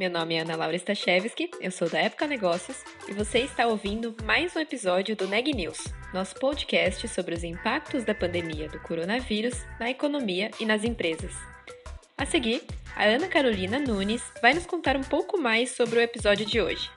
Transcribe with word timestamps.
Meu 0.00 0.08
nome 0.08 0.34
é 0.34 0.40
Ana 0.40 0.56
Laura 0.56 0.74
Stachewski, 0.76 1.50
eu 1.60 1.70
sou 1.70 1.86
da 1.86 1.98
Época 1.98 2.26
Negócios 2.26 2.82
e 3.06 3.12
você 3.12 3.40
está 3.40 3.66
ouvindo 3.66 4.16
mais 4.24 4.56
um 4.56 4.58
episódio 4.58 5.14
do 5.14 5.28
Neg 5.28 5.52
News, 5.52 5.76
nosso 6.14 6.36
podcast 6.36 7.06
sobre 7.06 7.34
os 7.34 7.44
impactos 7.44 8.02
da 8.02 8.14
pandemia 8.14 8.66
do 8.70 8.80
coronavírus 8.80 9.62
na 9.78 9.90
economia 9.90 10.52
e 10.58 10.64
nas 10.64 10.84
empresas. 10.84 11.34
A 12.16 12.24
seguir, 12.24 12.62
a 12.96 13.04
Ana 13.04 13.28
Carolina 13.28 13.78
Nunes 13.78 14.22
vai 14.40 14.54
nos 14.54 14.64
contar 14.64 14.96
um 14.96 15.04
pouco 15.04 15.38
mais 15.38 15.72
sobre 15.72 15.98
o 15.98 16.02
episódio 16.02 16.46
de 16.46 16.62
hoje. 16.62 16.90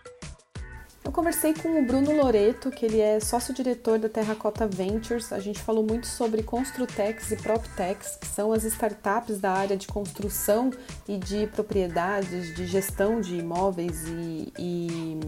Eu 1.03 1.11
conversei 1.11 1.53
com 1.53 1.79
o 1.79 1.85
Bruno 1.85 2.15
Loreto, 2.15 2.71
que 2.71 2.85
ele 2.85 3.01
é 3.01 3.19
sócio-diretor 3.19 3.99
da 3.99 4.07
Terracota 4.07 4.65
Ventures. 4.65 5.33
A 5.33 5.39
gente 5.39 5.59
falou 5.59 5.83
muito 5.83 6.07
sobre 6.07 6.41
Construtex 6.41 7.29
e 7.31 7.35
PropTex, 7.35 8.15
que 8.15 8.27
são 8.27 8.53
as 8.53 8.63
startups 8.63 9.37
da 9.37 9.51
área 9.51 9.75
de 9.75 9.85
construção 9.85 10.71
e 11.05 11.17
de 11.17 11.45
propriedades, 11.47 12.55
de 12.55 12.65
gestão 12.65 13.19
de 13.19 13.35
imóveis 13.35 14.07
e, 14.07 14.53
e 14.57 15.19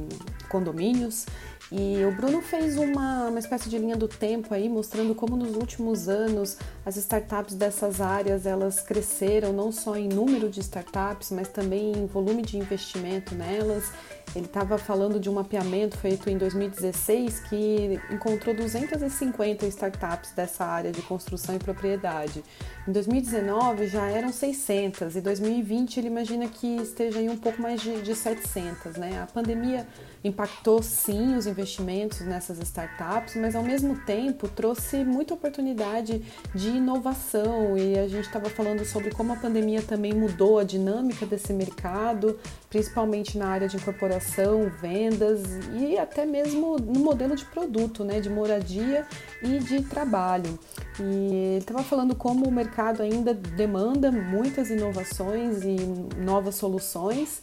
condomínios. 0.47 1.25
E 1.71 2.05
o 2.05 2.11
Bruno 2.11 2.41
fez 2.41 2.77
uma, 2.77 3.27
uma 3.27 3.39
espécie 3.39 3.69
de 3.69 3.77
linha 3.77 3.97
do 3.97 4.07
tempo 4.07 4.53
aí, 4.53 4.69
mostrando 4.69 5.13
como 5.13 5.35
nos 5.35 5.55
últimos 5.55 6.07
anos 6.07 6.57
as 6.85 6.95
startups 6.95 7.55
dessas 7.55 7.99
áreas 7.99 8.45
elas 8.45 8.81
cresceram 8.81 9.51
não 9.51 9.71
só 9.71 9.97
em 9.97 10.07
número 10.07 10.47
de 10.49 10.59
startups, 10.59 11.31
mas 11.31 11.49
também 11.49 11.91
em 11.91 12.05
volume 12.05 12.43
de 12.43 12.57
investimento 12.57 13.33
nelas. 13.33 13.91
Ele 14.35 14.45
estava 14.45 14.77
falando 14.77 15.19
de 15.19 15.29
um 15.29 15.33
mapeamento 15.33 15.97
feito 15.97 16.29
em 16.29 16.37
2016 16.37 17.41
que 17.41 17.99
encontrou 18.11 18.55
250 18.55 19.65
startups 19.67 20.31
dessa 20.31 20.65
área 20.65 20.91
de 20.91 21.01
construção 21.01 21.55
e 21.55 21.59
propriedade. 21.59 22.43
Em 22.87 22.91
2019 22.91 23.87
já 23.87 24.07
eram 24.09 24.31
600 24.31 25.15
e 25.15 25.21
2020 25.21 25.97
ele 25.97 26.07
imagina 26.07 26.47
que 26.47 26.67
esteja 26.77 27.19
aí 27.19 27.29
um 27.29 27.37
pouco 27.37 27.61
mais 27.61 27.81
de, 27.81 28.01
de 28.01 28.15
700, 28.15 28.95
né? 28.97 29.21
A 29.21 29.27
pandemia 29.27 29.87
impactou 30.25 30.81
sim 30.81 31.35
os 31.35 31.45
investimentos 31.45 32.21
nessas 32.21 32.59
startups, 32.59 33.35
mas 33.35 33.55
ao 33.55 33.61
mesmo 33.61 33.95
tempo 34.05 34.47
trouxe 34.47 35.03
muita 35.03 35.35
oportunidade 35.35 36.23
de 36.53 36.69
inovação 36.69 37.77
e 37.77 37.97
a 37.97 38.07
gente 38.07 38.25
estava 38.25 38.49
falando 38.49 38.83
sobre 38.83 39.11
como 39.11 39.33
a 39.33 39.35
pandemia 39.35 39.83
também 39.83 40.13
mudou 40.13 40.57
a 40.57 40.63
dinâmica 40.63 41.27
desse 41.27 41.53
mercado, 41.53 42.39
principalmente 42.71 43.37
na 43.37 43.47
área 43.47 43.67
de 43.67 43.77
incorporação, 43.77 44.71
vendas 44.81 45.43
e 45.79 45.95
até 45.97 46.25
mesmo 46.25 46.77
no 46.77 46.99
modelo 47.01 47.35
de 47.35 47.45
produto, 47.45 48.03
né, 48.03 48.19
de 48.19 48.29
moradia 48.29 49.05
e 49.43 49.59
de 49.59 49.83
trabalho. 49.83 50.57
E 50.99 51.03
ele 51.03 51.57
estava 51.59 51.83
falando 51.83 52.15
como 52.15 52.47
o 52.47 52.51
mercado 52.51 53.03
ainda 53.03 53.31
demanda 53.31 54.11
muitas 54.11 54.71
inovações 54.71 55.63
e 55.63 55.75
novas 56.19 56.55
soluções 56.55 57.41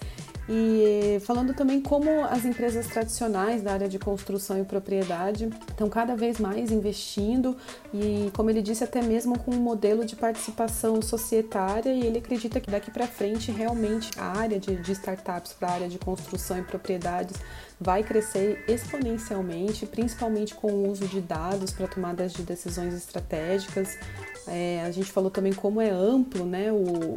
e 0.49 1.21
falando 1.21 1.55
também 1.55 1.81
como 1.81 2.25
as 2.25 2.45
empresas 2.45 2.87
tradicionais 2.89 3.63
da 3.63 3.73
área 3.73 3.89
de 3.89 3.99
construção 3.99 4.61
e 4.61 4.65
propriedade 4.65 5.49
estão 5.71 5.89
cada 5.89 6.17
vez 6.17 6.39
mais 6.39 6.73
investindo 6.73 7.57
e, 7.95 8.31
como 8.35 8.51
ele 8.51 8.61
disse, 8.61 8.83
até 8.83 9.01
mesmo 9.01 9.39
com 9.39 9.53
um 9.53 9.61
modelo 9.61 10.05
de 10.05 10.17
participação 10.17 11.01
societária. 11.01 11.93
E 11.93 12.05
ele 12.05 12.19
acredita 12.19 12.61
que 12.61 12.71
daqui 12.71 12.91
para 12.91 13.07
frente 13.07 13.53
realmente 13.53 14.11
a 14.19 14.39
área 14.39 14.59
de, 14.59 14.75
de 14.77 14.93
startups 14.93 15.53
para 15.53 15.69
a 15.69 15.73
área 15.73 15.89
de 15.89 15.99
construção 15.99 16.59
e 16.59 16.63
propriedades 16.63 17.37
vai 17.81 18.03
crescer 18.03 18.65
exponencialmente, 18.69 19.87
principalmente 19.87 20.55
com 20.55 20.73
o 20.73 20.91
uso 20.91 21.07
de 21.07 21.21
dados 21.21 21.73
para 21.73 21.87
tomadas 21.87 22.33
de 22.33 22.43
decisões 22.43 22.95
estratégicas. 22.95 23.97
É, 24.47 24.83
a 24.85 24.91
gente 24.91 25.11
falou 25.13 25.31
também 25.31 25.53
como 25.53 25.81
é 25.81 25.91
amplo 25.91 26.45
né, 26.45 26.73
o, 26.73 26.77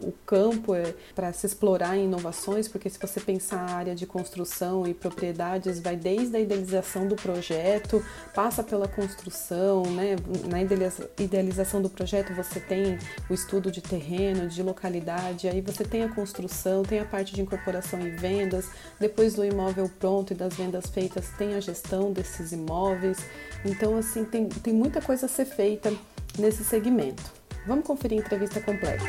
o 0.10 0.14
campo 0.26 0.76
é, 0.76 0.94
para 1.16 1.34
se 1.34 1.46
explorar 1.46 1.98
inovações, 1.98 2.68
porque 2.68 2.90
se 2.90 3.00
você 3.00 3.20
pensar 3.20 3.62
a 3.62 3.74
área 3.74 3.96
de 3.96 4.06
construção 4.06 4.86
e 4.86 4.94
propriedades, 4.94 5.80
vai 5.80 5.96
desde 5.96 6.36
a 6.36 6.40
idealização 6.40 7.08
do 7.08 7.16
projeto, 7.16 8.04
passa 8.34 8.64
pela 8.64 8.88
construção, 8.88 9.84
né, 9.92 10.16
na 10.50 10.62
idealização 10.62 11.82
do 11.82 11.90
projeto 11.90 12.34
você 12.34 12.60
tem 12.60 12.98
o 13.30 13.34
estudo 13.34 13.72
de 13.72 13.82
terreno, 13.82 14.48
de 14.48 14.62
localidade, 14.62 15.48
aí 15.48 15.62
você 15.62 15.84
tem 15.84 16.04
a 16.04 16.10
construção, 16.14 16.84
tem 16.84 17.00
a 17.00 17.06
parte 17.06 17.34
de 17.34 17.42
incorporação 17.42 18.00
e 18.06 18.12
vendas, 18.12 18.70
depois 19.00 19.34
do 19.34 19.44
imóvel 19.44 19.90
pronto 20.00 20.32
e 20.32 20.36
das 20.36 20.54
vendas 20.54 20.88
feitas, 20.88 21.30
tem 21.38 21.56
a 21.56 21.60
gestão 21.60 22.12
desses 22.12 22.52
imóveis. 22.52 23.18
Então, 23.64 23.98
assim, 23.98 24.24
tem, 24.24 24.48
tem 24.48 24.74
muita 24.74 25.02
coisa 25.02 25.26
a 25.26 25.30
ser 25.30 25.46
feita 25.46 25.92
nesse 26.40 26.64
segmento. 26.64 27.24
Vamos 27.68 27.86
conferir 27.86 28.20
a 28.20 28.22
entrevista 28.22 28.62
completa. 28.62 29.06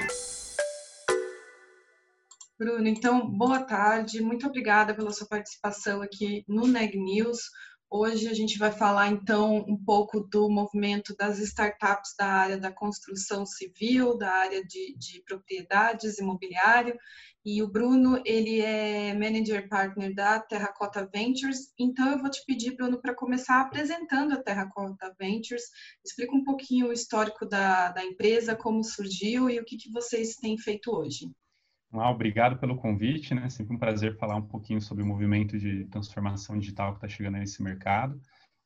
Bruno, 2.59 2.89
então, 2.89 3.29
boa 3.29 3.63
tarde, 3.63 4.23
muito 4.23 4.47
obrigada 4.47 4.95
pela 4.95 5.13
sua 5.13 5.27
participação 5.27 6.01
aqui 6.01 6.43
no 6.49 6.67
Neg 6.67 6.97
News. 6.97 7.39
Hoje 7.99 8.29
a 8.29 8.35
gente 8.35 8.59
vai 8.59 8.71
falar 8.71 9.09
então 9.09 9.65
um 9.67 9.77
pouco 9.83 10.21
do 10.21 10.51
movimento 10.51 11.17
das 11.17 11.39
startups 11.39 12.15
da 12.19 12.27
área 12.27 12.59
da 12.59 12.71
construção 12.71 13.47
civil, 13.47 14.19
da 14.19 14.31
área 14.31 14.63
de, 14.63 14.95
de 14.99 15.23
propriedades 15.23 16.19
imobiliário 16.19 16.95
e 17.43 17.63
o 17.63 17.69
Bruno, 17.69 18.21
ele 18.27 18.61
é 18.61 19.15
Manager 19.15 19.67
Partner 19.67 20.15
da 20.15 20.39
Terracota 20.41 21.09
Ventures. 21.11 21.73
Então, 21.79 22.11
eu 22.11 22.19
vou 22.19 22.29
te 22.29 22.45
pedir, 22.45 22.77
Bruno, 22.77 23.01
para 23.01 23.15
começar 23.15 23.63
apresentando 23.63 24.35
a 24.35 24.43
Terracota 24.43 25.15
Ventures. 25.19 25.63
Explica 26.05 26.35
um 26.35 26.45
pouquinho 26.45 26.89
o 26.89 26.93
histórico 26.93 27.47
da, 27.47 27.93
da 27.93 28.05
empresa, 28.05 28.55
como 28.55 28.85
surgiu 28.85 29.49
e 29.49 29.59
o 29.59 29.65
que, 29.65 29.79
que 29.79 29.91
vocês 29.91 30.35
têm 30.35 30.59
feito 30.59 30.91
hoje. 30.91 31.31
Ah, 31.99 32.11
obrigado 32.11 32.59
pelo 32.59 32.77
convite, 32.77 33.35
né? 33.35 33.49
Sempre 33.49 33.75
um 33.75 33.79
prazer 33.79 34.17
falar 34.19 34.37
um 34.37 34.43
pouquinho 34.43 34.81
sobre 34.83 35.03
o 35.03 35.07
movimento 35.07 35.59
de 35.59 35.85
transformação 35.87 36.59
digital 36.59 36.93
que 36.93 36.99
está 36.99 37.09
chegando 37.09 37.39
nesse 37.39 37.63
mercado. 37.63 38.21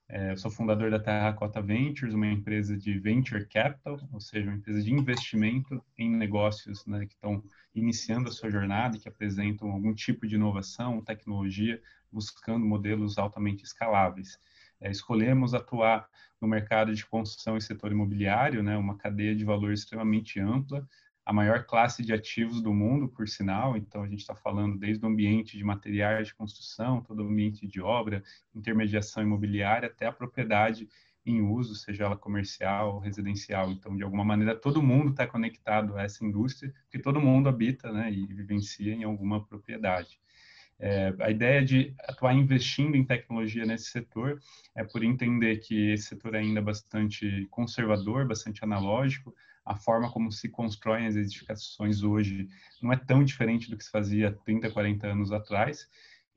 É, 0.08 0.32
eu 0.32 0.36
sou 0.36 0.50
fundador 0.50 0.91
da 0.91 0.98
Terracota 0.98 1.62
Ventures, 1.62 2.12
uma 2.14 2.26
empresa 2.26 2.76
de 2.76 2.98
venture 2.98 3.46
capital, 3.46 4.00
ou 4.12 4.20
seja, 4.20 4.48
uma 4.48 4.56
empresa 4.56 4.82
de 4.82 4.92
investimento 4.92 5.80
em 5.96 6.10
negócios 6.10 6.84
né, 6.86 7.06
que 7.06 7.14
estão 7.14 7.41
iniciando 7.72 8.28
a 8.28 8.32
sua 8.32 8.50
jornada 8.50 8.96
e 8.96 9.00
que 9.00 9.08
apresentam 9.08 9.70
algum 9.70 9.94
tipo 9.94 10.26
de 10.26 10.34
inovação, 10.34 11.00
tecnologia, 11.00 11.80
buscando 12.10 12.66
modelos 12.66 13.16
altamente 13.16 13.62
escaláveis. 13.62 14.36
É, 14.80 14.91
escolhemos 14.91 15.54
atuar 15.54 16.08
no 16.41 16.48
mercado 16.48 16.92
de 16.92 17.06
construção 17.06 17.56
e 17.56 17.62
setor 17.62 17.92
imobiliário, 17.92 18.60
né, 18.60 18.76
uma 18.76 18.97
cadeia 18.97 19.36
de 19.36 19.44
valor 19.44 19.72
extremamente 19.72 20.41
ampla, 20.41 20.84
a 21.30 21.32
maior 21.32 21.62
classe 21.62 22.02
de 22.02 22.12
ativos 22.12 22.60
do 22.60 22.74
mundo, 22.74 23.06
por 23.06 23.28
sinal. 23.28 23.76
Então, 23.76 24.02
a 24.02 24.08
gente 24.08 24.18
está 24.18 24.34
falando 24.34 24.76
desde 24.76 25.04
o 25.04 25.08
ambiente 25.08 25.56
de 25.56 25.62
materiais 25.62 26.26
de 26.26 26.34
construção, 26.34 27.00
todo 27.02 27.22
o 27.22 27.28
ambiente 27.28 27.68
de 27.68 27.80
obra, 27.80 28.20
intermediação 28.52 29.22
imobiliária, 29.22 29.86
até 29.86 30.06
a 30.08 30.12
propriedade 30.12 30.88
em 31.24 31.41
uso, 31.41 31.76
seja 31.76 32.02
ela 32.02 32.16
comercial 32.16 32.94
ou 32.94 32.98
residencial. 32.98 33.70
Então, 33.70 33.96
de 33.96 34.02
alguma 34.02 34.24
maneira, 34.24 34.56
todo 34.56 34.82
mundo 34.82 35.10
está 35.10 35.24
conectado 35.24 35.96
a 35.96 36.02
essa 36.02 36.24
indústria, 36.24 36.74
que 36.91 36.98
todo 36.98 37.20
mundo 37.20 37.48
habita 37.48 37.92
né, 37.92 38.10
e 38.10 38.26
vivencia 38.26 38.92
em 38.92 39.04
alguma 39.04 39.47
propriedade. 39.47 40.18
É, 40.80 41.14
a 41.20 41.30
ideia 41.30 41.65
de 41.65 41.94
atuar 42.09 42.34
investindo 42.34 42.97
em 42.97 43.04
tecnologia 43.04 43.65
nesse 43.65 43.91
setor 43.91 44.41
é 44.74 44.83
por 44.83 45.04
entender 45.04 45.59
que 45.59 45.92
esse 45.92 46.09
setor 46.09 46.34
é 46.34 46.38
ainda 46.38 46.60
bastante 46.60 47.47
conservador, 47.53 48.26
bastante 48.26 48.65
analógico, 48.65 49.33
a 49.65 49.77
forma 49.77 50.10
como 50.10 50.33
se 50.33 50.48
constroem 50.48 51.07
as 51.07 51.16
edificações 51.16 52.03
hoje 52.03 52.48
não 52.83 52.92
é 52.92 52.97
tão 52.97 53.22
diferente 53.22 53.71
do 53.71 53.77
que 53.77 53.84
se 53.84 53.91
fazia 53.91 54.33
30, 54.45 54.71
40 54.71 55.07
anos 55.07 55.33
atrás, 55.33 55.89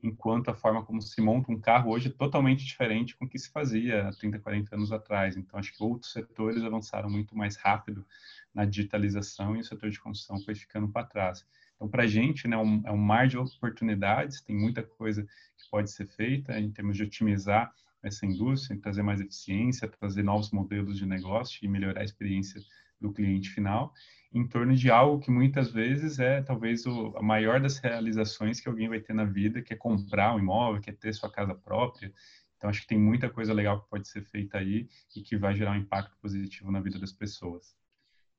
enquanto 0.02 0.50
a 0.50 0.54
forma 0.54 0.84
como 0.84 1.00
se 1.00 1.20
monta 1.20 1.50
um 1.50 1.58
carro 1.58 1.90
hoje 1.90 2.08
é 2.08 2.12
totalmente 2.12 2.64
diferente 2.64 3.16
com 3.16 3.24
o 3.24 3.28
que 3.28 3.38
se 3.38 3.50
fazia 3.50 4.10
30, 4.18 4.38
40 4.38 4.76
anos 4.76 4.92
atrás. 4.92 5.36
Então, 5.36 5.58
acho 5.58 5.74
que 5.74 5.82
outros 5.82 6.12
setores 6.12 6.62
avançaram 6.62 7.08
muito 7.08 7.36
mais 7.36 7.56
rápido 7.56 8.06
na 8.52 8.66
digitalização 8.66 9.56
e 9.56 9.60
o 9.60 9.64
setor 9.64 9.90
de 9.90 9.98
construção 9.98 10.38
foi 10.44 10.54
ficando 10.54 10.88
para 10.88 11.06
trás. 11.06 11.46
Então, 11.74 11.88
para 11.88 12.04
a 12.04 12.06
gente, 12.06 12.46
né, 12.46 12.56
um, 12.56 12.82
é 12.84 12.92
um 12.92 12.98
mar 12.98 13.26
de 13.26 13.38
oportunidades, 13.38 14.42
tem 14.42 14.54
muita 14.54 14.82
coisa 14.82 15.24
que 15.56 15.68
pode 15.70 15.90
ser 15.90 16.06
feita 16.06 16.58
em 16.60 16.70
termos 16.70 16.96
de 16.96 17.02
otimizar 17.02 17.72
essa 18.02 18.26
indústria, 18.26 18.78
trazer 18.78 19.02
mais 19.02 19.20
eficiência, 19.20 19.88
trazer 19.88 20.22
novos 20.22 20.50
modelos 20.50 20.98
de 20.98 21.06
negócio 21.06 21.58
e 21.64 21.68
melhorar 21.68 22.02
a 22.02 22.04
experiência 22.04 22.60
do 23.04 23.12
cliente 23.12 23.50
final, 23.50 23.92
em 24.32 24.46
torno 24.48 24.74
de 24.74 24.90
algo 24.90 25.20
que 25.20 25.30
muitas 25.30 25.70
vezes 25.70 26.18
é 26.18 26.42
talvez 26.42 26.86
o, 26.86 27.14
a 27.16 27.22
maior 27.22 27.60
das 27.60 27.78
realizações 27.78 28.60
que 28.60 28.68
alguém 28.68 28.88
vai 28.88 28.98
ter 28.98 29.12
na 29.12 29.24
vida, 29.24 29.62
que 29.62 29.74
é 29.74 29.76
comprar 29.76 30.34
um 30.34 30.38
imóvel, 30.38 30.80
que 30.80 30.90
é 30.90 30.92
ter 30.92 31.12
sua 31.12 31.30
casa 31.30 31.54
própria. 31.54 32.12
Então, 32.56 32.70
acho 32.70 32.80
que 32.80 32.86
tem 32.86 32.98
muita 32.98 33.28
coisa 33.28 33.52
legal 33.52 33.82
que 33.82 33.90
pode 33.90 34.08
ser 34.08 34.22
feita 34.22 34.58
aí 34.58 34.88
e 35.14 35.20
que 35.20 35.36
vai 35.36 35.54
gerar 35.54 35.72
um 35.72 35.76
impacto 35.76 36.16
positivo 36.20 36.72
na 36.72 36.80
vida 36.80 36.98
das 36.98 37.12
pessoas. 37.12 37.76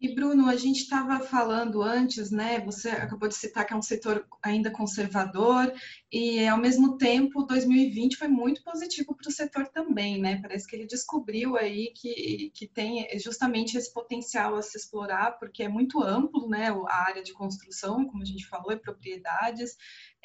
E 0.06 0.13
Bruno, 0.13 0.48
a 0.48 0.56
gente 0.56 0.81
estava 0.81 1.19
falando 1.19 1.81
antes, 1.81 2.30
né? 2.30 2.60
Você 2.60 2.90
acabou 2.90 3.28
de 3.28 3.34
citar 3.34 3.66
que 3.66 3.74
é 3.74 3.75
um 3.75 3.81
setor 3.81 4.24
ainda 4.40 4.69
conservador 4.69 5.74
e, 6.12 6.48
ao 6.48 6.60
mesmo 6.60 6.96
tempo, 6.96 7.42
2020 7.42 8.16
foi 8.16 8.28
muito 8.28 8.63
positivo 8.63 9.16
para 9.16 9.28
o 9.28 9.31
setor 9.31 9.68
também, 9.69 10.22
né? 10.22 10.40
Parece 10.40 10.68
que 10.68 10.75
ele 10.75 10.86
descobriu 10.86 11.57
aí 11.57 11.92
que, 11.96 12.52
que 12.54 12.68
tem 12.68 13.07
justamente 13.18 13.78
esse 13.78 13.92
potencial 13.92 14.54
a 14.56 14.62
se 14.62 14.78
explorar, 14.78 15.40
porque 15.40 15.63
é 15.63 15.68
muito 15.68 16.00
amplo, 16.04 16.48
né? 16.48 16.68
A 16.88 17.08
área 17.08 17.24
de 17.24 17.34
construção, 17.34 18.06
como 18.06 18.22
a 18.22 18.25
gente 18.28 18.46
falou, 18.46 18.74
e 18.74 18.78
propriedades. 18.78 19.75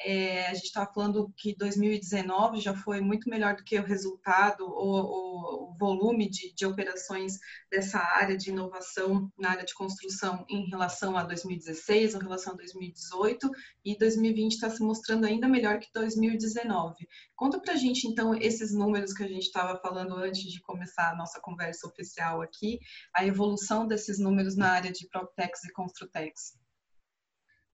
É, 0.03 0.47
a 0.47 0.53
gente 0.53 0.65
estava 0.65 0.91
falando 0.91 1.31
que 1.37 1.55
2019 1.55 2.59
já 2.59 2.75
foi 2.75 3.01
muito 3.01 3.29
melhor 3.29 3.55
do 3.55 3.63
que 3.63 3.77
o 3.77 3.83
resultado, 3.83 4.65
o, 4.65 5.69
o 5.69 5.77
volume 5.77 6.29
de, 6.29 6.53
de 6.53 6.65
operações 6.65 7.37
dessa 7.69 7.99
área 7.99 8.37
de 8.37 8.49
inovação 8.49 9.31
na 9.37 9.51
área 9.51 9.65
de 9.65 9.73
construção 9.73 10.45
em 10.49 10.67
relação 10.69 11.17
a 11.17 11.23
2016, 11.23 12.15
em 12.15 12.19
relação 12.19 12.53
a 12.53 12.57
2018, 12.57 13.49
e 13.85 13.97
2020 13.97 14.53
está 14.53 14.69
se 14.69 14.81
mostrando 14.83 15.25
ainda 15.25 15.47
melhor 15.47 15.79
que 15.79 15.89
2019. 15.93 16.95
Conta 17.35 17.59
para 17.59 17.73
a 17.73 17.77
gente, 17.77 18.07
então, 18.07 18.35
esses 18.35 18.73
números 18.73 19.13
que 19.13 19.23
a 19.23 19.27
gente 19.27 19.43
estava 19.43 19.79
falando 19.79 20.15
antes 20.15 20.43
de 20.43 20.61
começar 20.61 21.11
a 21.11 21.15
nossa 21.15 21.39
conversa 21.39 21.87
oficial 21.87 22.41
aqui, 22.41 22.79
a 23.15 23.25
evolução 23.25 23.87
desses 23.87 24.19
números 24.19 24.55
na 24.55 24.69
área 24.69 24.91
de 24.91 25.07
PropTechs 25.07 25.63
e 25.63 25.73
Construtex. 25.73 26.60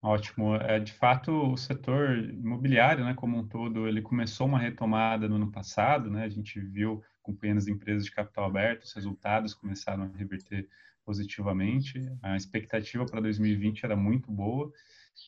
Ótimo. 0.07 0.56
É, 0.56 0.80
de 0.80 0.94
fato, 0.94 1.51
o 1.51 1.57
setor 1.57 2.18
imobiliário, 2.18 3.04
né, 3.04 3.13
como 3.13 3.38
um 3.38 3.45
todo, 3.45 3.89
ele 3.89 4.01
começou 4.01 4.48
uma 4.48 4.57
retomada 4.57 5.27
no 5.27 5.36
ano 5.36 5.51
passado, 5.51 6.09
né? 6.09 6.24
A 6.24 6.30
gente 6.30 6.62
viu 6.62 7.04
com 7.21 7.36
pequenas 7.36 7.68
empresas 7.68 8.06
de 8.06 8.12
capital 8.12 8.45
aberto, 8.45 8.83
os 8.83 8.94
resultados 8.94 9.54
começaram 9.54 10.04
a 10.04 10.18
reverter 10.18 10.65
positivamente. 11.06 12.00
A 12.24 12.38
expectativa 12.38 13.06
para 13.06 13.19
2020 13.19 13.83
era 13.83 13.98
muito 13.98 14.31
boa. 14.31 14.71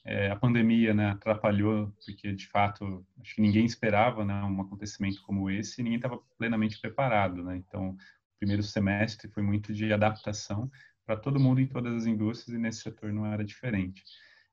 É, 0.06 0.32
a 0.32 0.36
pandemia, 0.38 0.94
né, 0.94 1.10
atrapalhou 1.10 1.94
porque 2.06 2.32
de 2.32 2.48
fato 2.48 3.06
acho 3.20 3.36
que 3.36 3.42
ninguém 3.42 3.66
esperava, 3.66 4.24
né, 4.24 4.42
um 4.46 4.62
acontecimento 4.62 5.22
como 5.24 5.50
esse, 5.50 5.82
e 5.82 5.84
ninguém 5.84 5.98
estava 5.98 6.20
plenamente 6.38 6.80
preparado, 6.80 7.44
né? 7.44 7.58
Então, 7.58 7.90
o 7.90 7.98
primeiro 8.40 8.64
semestre 8.64 9.28
foi 9.30 9.44
muito 9.44 9.74
de 9.74 9.92
adaptação 9.92 10.72
para 11.06 11.18
todo 11.18 11.38
mundo 11.38 11.60
em 11.60 11.68
todas 11.68 11.94
as 11.94 12.06
indústrias 12.06 12.58
e 12.58 12.62
nesse 12.62 12.82
setor 12.82 13.12
não 13.12 13.26
era 13.26 13.44
diferente. 13.44 14.04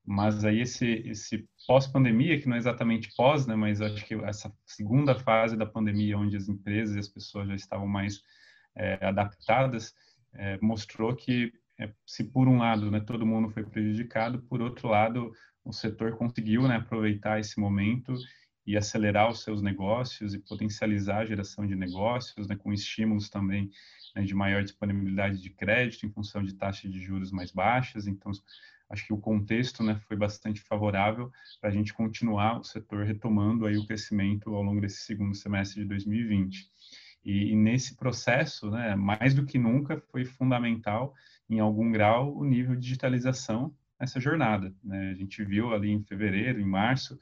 Mas 0.09 0.45
aí 0.45 0.61
esse, 0.61 0.85
esse 1.05 1.45
pós-pandemia, 1.67 2.39
que 2.39 2.47
não 2.47 2.55
é 2.55 2.59
exatamente 2.59 3.13
pós, 3.13 3.45
né, 3.45 3.57
mas 3.57 3.81
acho 3.81 4.05
que 4.05 4.13
essa 4.23 4.49
segunda 4.65 5.13
fase 5.13 5.57
da 5.57 5.65
pandemia, 5.65 6.17
onde 6.17 6.37
as 6.37 6.47
empresas 6.47 6.95
e 6.95 6.99
as 6.99 7.09
pessoas 7.09 7.49
já 7.49 7.55
estavam 7.55 7.87
mais 7.87 8.21
é, 8.73 9.05
adaptadas, 9.05 9.93
é, 10.33 10.57
mostrou 10.61 11.13
que 11.13 11.51
é, 11.77 11.91
se 12.05 12.23
por 12.23 12.47
um 12.47 12.57
lado 12.57 12.89
né, 12.89 13.01
todo 13.01 13.25
mundo 13.25 13.49
foi 13.49 13.65
prejudicado, 13.65 14.41
por 14.43 14.61
outro 14.61 14.87
lado 14.87 15.29
o 15.65 15.73
setor 15.73 16.15
conseguiu 16.15 16.65
né, 16.69 16.77
aproveitar 16.77 17.41
esse 17.41 17.59
momento 17.59 18.15
e 18.65 18.77
acelerar 18.77 19.29
os 19.29 19.43
seus 19.43 19.61
negócios 19.61 20.33
e 20.33 20.39
potencializar 20.39 21.19
a 21.19 21.25
geração 21.25 21.67
de 21.67 21.75
negócios, 21.75 22.47
né, 22.47 22.55
com 22.55 22.71
estímulos 22.71 23.29
também 23.29 23.69
né, 24.15 24.23
de 24.23 24.33
maior 24.33 24.63
disponibilidade 24.63 25.41
de 25.41 25.49
crédito 25.49 26.05
em 26.05 26.11
função 26.11 26.41
de 26.41 26.53
taxas 26.53 26.89
de 26.89 27.01
juros 27.01 27.29
mais 27.29 27.51
baixas. 27.51 28.07
Então, 28.07 28.31
acho 28.89 29.05
que 29.05 29.13
o 29.13 29.17
contexto 29.17 29.83
né, 29.83 29.99
foi 30.07 30.15
bastante 30.15 30.61
favorável 30.61 31.31
para 31.59 31.69
a 31.69 31.73
gente 31.73 31.93
continuar 31.93 32.59
o 32.59 32.63
setor 32.63 33.05
retomando 33.05 33.65
aí 33.65 33.77
o 33.77 33.85
crescimento 33.85 34.53
ao 34.53 34.63
longo 34.63 34.81
desse 34.81 35.01
segundo 35.01 35.35
semestre 35.35 35.81
de 35.81 35.87
2020. 35.87 36.69
E, 37.23 37.51
e 37.51 37.55
nesse 37.55 37.95
processo, 37.95 38.71
né, 38.71 38.95
mais 38.95 39.33
do 39.33 39.45
que 39.45 39.59
nunca, 39.59 39.99
foi 40.11 40.23
fundamental, 40.23 41.13
em 41.49 41.59
algum 41.59 41.91
grau, 41.91 42.35
o 42.35 42.43
nível 42.43 42.75
de 42.75 42.81
digitalização 42.81 43.73
nessa 43.99 44.19
jornada. 44.19 44.73
Né? 44.83 45.11
A 45.11 45.13
gente 45.13 45.43
viu 45.43 45.73
ali 45.73 45.91
em 45.91 46.03
fevereiro, 46.03 46.59
em 46.59 46.65
março, 46.65 47.19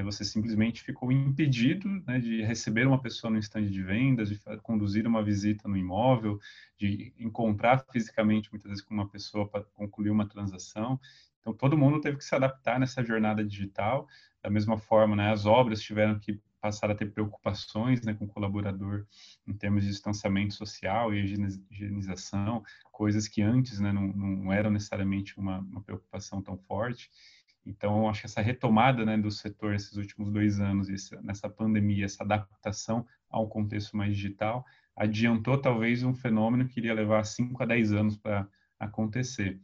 você 0.00 0.24
simplesmente 0.24 0.82
ficou 0.82 1.10
impedido 1.10 1.88
né, 2.06 2.18
de 2.18 2.42
receber 2.42 2.86
uma 2.86 3.00
pessoa 3.00 3.30
no 3.30 3.38
estande 3.38 3.68
de 3.68 3.82
vendas, 3.82 4.28
de 4.30 4.40
conduzir 4.62 5.06
uma 5.06 5.22
visita 5.22 5.68
no 5.68 5.76
imóvel, 5.76 6.38
de 6.78 7.12
encontrar 7.18 7.84
fisicamente 7.92 8.48
muitas 8.50 8.70
vezes 8.70 8.84
com 8.84 8.94
uma 8.94 9.08
pessoa 9.08 9.46
para 9.46 9.64
concluir 9.74 10.10
uma 10.10 10.26
transação. 10.26 10.98
Então 11.40 11.52
todo 11.52 11.76
mundo 11.76 12.00
teve 12.00 12.16
que 12.16 12.24
se 12.24 12.34
adaptar 12.34 12.80
nessa 12.80 13.04
jornada 13.04 13.44
digital. 13.44 14.06
Da 14.42 14.48
mesma 14.48 14.78
forma, 14.78 15.16
né, 15.16 15.30
as 15.30 15.44
obras 15.44 15.82
tiveram 15.82 16.18
que 16.18 16.40
passar 16.62 16.90
a 16.92 16.94
ter 16.94 17.12
preocupações 17.12 18.02
né, 18.02 18.14
com 18.14 18.24
o 18.24 18.28
colaborador 18.28 19.04
em 19.46 19.52
termos 19.52 19.82
de 19.82 19.90
distanciamento 19.90 20.54
social 20.54 21.12
e 21.12 21.34
higienização, 21.68 22.62
coisas 22.92 23.26
que 23.26 23.42
antes 23.42 23.80
né, 23.80 23.92
não, 23.92 24.06
não 24.06 24.52
eram 24.52 24.70
necessariamente 24.70 25.36
uma, 25.38 25.58
uma 25.58 25.82
preocupação 25.82 26.40
tão 26.40 26.56
forte. 26.56 27.10
Então, 27.64 28.08
acho 28.08 28.20
que 28.20 28.26
essa 28.26 28.40
retomada 28.40 29.04
né, 29.04 29.16
do 29.16 29.30
setor 29.30 29.72
nesses 29.72 29.96
últimos 29.96 30.30
dois 30.32 30.60
anos, 30.60 30.88
essa, 30.88 31.20
nessa 31.22 31.48
pandemia, 31.48 32.04
essa 32.04 32.24
adaptação 32.24 33.06
ao 33.30 33.48
contexto 33.48 33.96
mais 33.96 34.16
digital, 34.16 34.64
adiantou 34.96 35.56
talvez 35.56 36.02
um 36.02 36.14
fenômeno 36.14 36.66
que 36.66 36.80
iria 36.80 36.92
levar 36.92 37.24
5 37.24 37.62
a 37.62 37.66
10 37.66 37.92
anos 37.92 38.16
para 38.16 38.48
acontecer. 38.78 39.60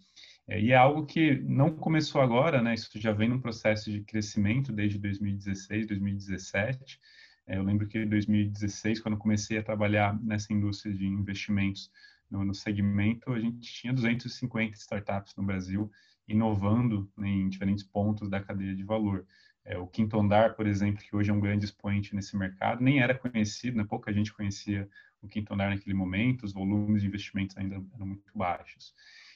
É, 0.46 0.60
e 0.60 0.72
é 0.72 0.76
algo 0.76 1.04
que 1.04 1.38
não 1.40 1.76
começou 1.76 2.20
agora, 2.20 2.62
né? 2.62 2.72
Isso 2.74 2.88
já 2.98 3.12
vem 3.12 3.28
num 3.28 3.40
processo 3.40 3.90
de 3.90 4.02
crescimento 4.02 4.72
desde 4.72 4.98
2016, 4.98 5.86
2017. 5.88 7.00
É, 7.46 7.58
eu 7.58 7.62
lembro 7.62 7.86
que 7.86 7.98
em 7.98 8.08
2016, 8.08 9.00
quando 9.00 9.18
comecei 9.18 9.58
a 9.58 9.62
trabalhar 9.62 10.18
nessa 10.22 10.52
indústria 10.52 10.94
de 10.94 11.06
investimentos 11.06 11.90
no, 12.30 12.44
no 12.44 12.54
segmento, 12.54 13.32
a 13.32 13.40
gente 13.40 13.72
tinha 13.72 13.92
250 13.92 14.76
startups 14.76 15.34
no 15.36 15.42
Brasil 15.42 15.90
inovando 16.28 17.10
né, 17.16 17.28
em 17.28 17.48
diferentes 17.48 17.82
pontos 17.82 18.28
da 18.28 18.40
cadeia 18.40 18.74
de 18.74 18.84
valor. 18.84 19.26
É, 19.64 19.76
o 19.78 19.86
Quinto 19.86 20.18
Andar, 20.18 20.54
por 20.54 20.66
exemplo, 20.66 21.02
que 21.02 21.14
hoje 21.14 21.30
é 21.30 21.32
um 21.32 21.40
grande 21.40 21.64
expoente 21.64 22.14
nesse 22.14 22.36
mercado, 22.36 22.82
nem 22.82 23.00
era 23.00 23.14
conhecido, 23.14 23.76
né, 23.76 23.84
pouca 23.84 24.12
gente 24.12 24.32
conhecia 24.32 24.88
o 25.20 25.28
Quinto 25.28 25.52
Andar 25.52 25.70
naquele 25.70 25.94
momento, 25.94 26.44
os 26.44 26.52
volumes 26.52 27.02
de 27.02 27.08
investimentos 27.08 27.56
ainda 27.56 27.82
eram 27.94 28.06
muito 28.06 28.30
baixos. 28.34 28.94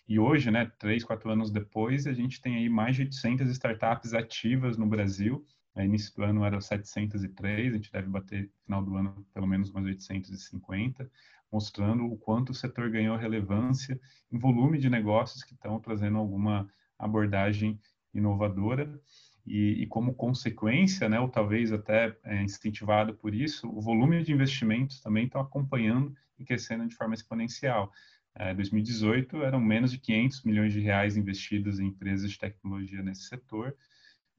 E 0.08 0.18
hoje, 0.18 0.50
né, 0.50 0.70
três, 0.78 1.04
quatro 1.04 1.30
anos 1.30 1.50
depois, 1.50 2.06
a 2.06 2.12
gente 2.12 2.40
tem 2.40 2.56
aí 2.56 2.68
mais 2.68 2.96
de 2.96 3.02
800 3.02 3.48
startups 3.50 4.14
ativas 4.14 4.76
no 4.76 4.86
Brasil. 4.86 5.44
No 5.74 5.82
início 5.82 6.14
do 6.14 6.22
ano 6.22 6.44
eram 6.44 6.60
703, 6.60 7.72
a 7.72 7.76
gente 7.76 7.90
deve 7.90 8.08
bater 8.08 8.42
no 8.42 8.64
final 8.64 8.84
do 8.84 8.96
ano 8.96 9.26
pelo 9.32 9.46
menos 9.46 9.70
umas 9.70 9.84
850 9.84 11.10
mostrando 11.52 12.06
o 12.06 12.16
quanto 12.16 12.50
o 12.50 12.54
setor 12.54 12.90
ganhou 12.90 13.14
relevância 13.16 14.00
em 14.32 14.38
volume 14.38 14.78
de 14.78 14.88
negócios 14.88 15.44
que 15.44 15.52
estão 15.52 15.78
trazendo 15.78 16.16
alguma 16.16 16.66
abordagem 17.04 17.78
inovadora 18.14 19.00
e, 19.46 19.82
e, 19.82 19.86
como 19.86 20.14
consequência, 20.14 21.08
né, 21.08 21.18
ou 21.18 21.28
talvez 21.28 21.72
até 21.72 22.16
é, 22.24 22.42
incentivado 22.42 23.14
por 23.14 23.34
isso, 23.34 23.68
o 23.68 23.80
volume 23.80 24.22
de 24.22 24.32
investimentos 24.32 25.00
também 25.00 25.26
está 25.26 25.40
acompanhando 25.40 26.14
e 26.38 26.44
crescendo 26.44 26.86
de 26.86 26.94
forma 26.94 27.14
exponencial. 27.14 27.92
É, 28.34 28.54
2018 28.54 29.42
eram 29.42 29.60
menos 29.60 29.90
de 29.90 29.98
500 29.98 30.44
milhões 30.44 30.72
de 30.72 30.80
reais 30.80 31.16
investidos 31.16 31.80
em 31.80 31.88
empresas 31.88 32.30
de 32.30 32.38
tecnologia 32.38 33.02
nesse 33.02 33.22
setor. 33.24 33.76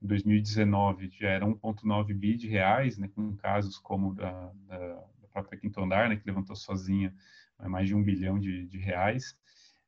Em 0.01 0.08
2019 0.08 1.10
já 1.20 1.29
era 1.29 1.46
1,9 1.46 2.13
bi 2.13 2.36
de 2.36 2.48
reais, 2.48 2.98
né, 2.98 3.10
com 3.13 3.36
casos 3.36 3.77
como 3.77 4.15
da, 4.15 4.51
da, 4.67 4.77
da 5.22 5.27
própria 5.32 5.60
Quinto 5.60 5.82
Andar, 5.82 6.10
né, 6.10 6.15
que 6.15 6.25
levantou 6.25 6.55
sozinha 6.55 7.13
é, 7.60 7.67
mais 7.67 7.88
de 7.88 7.93
um 7.93 8.01
bilhão 8.01 8.39
de, 8.39 8.65
de 8.67 8.77
reais. 8.77 9.38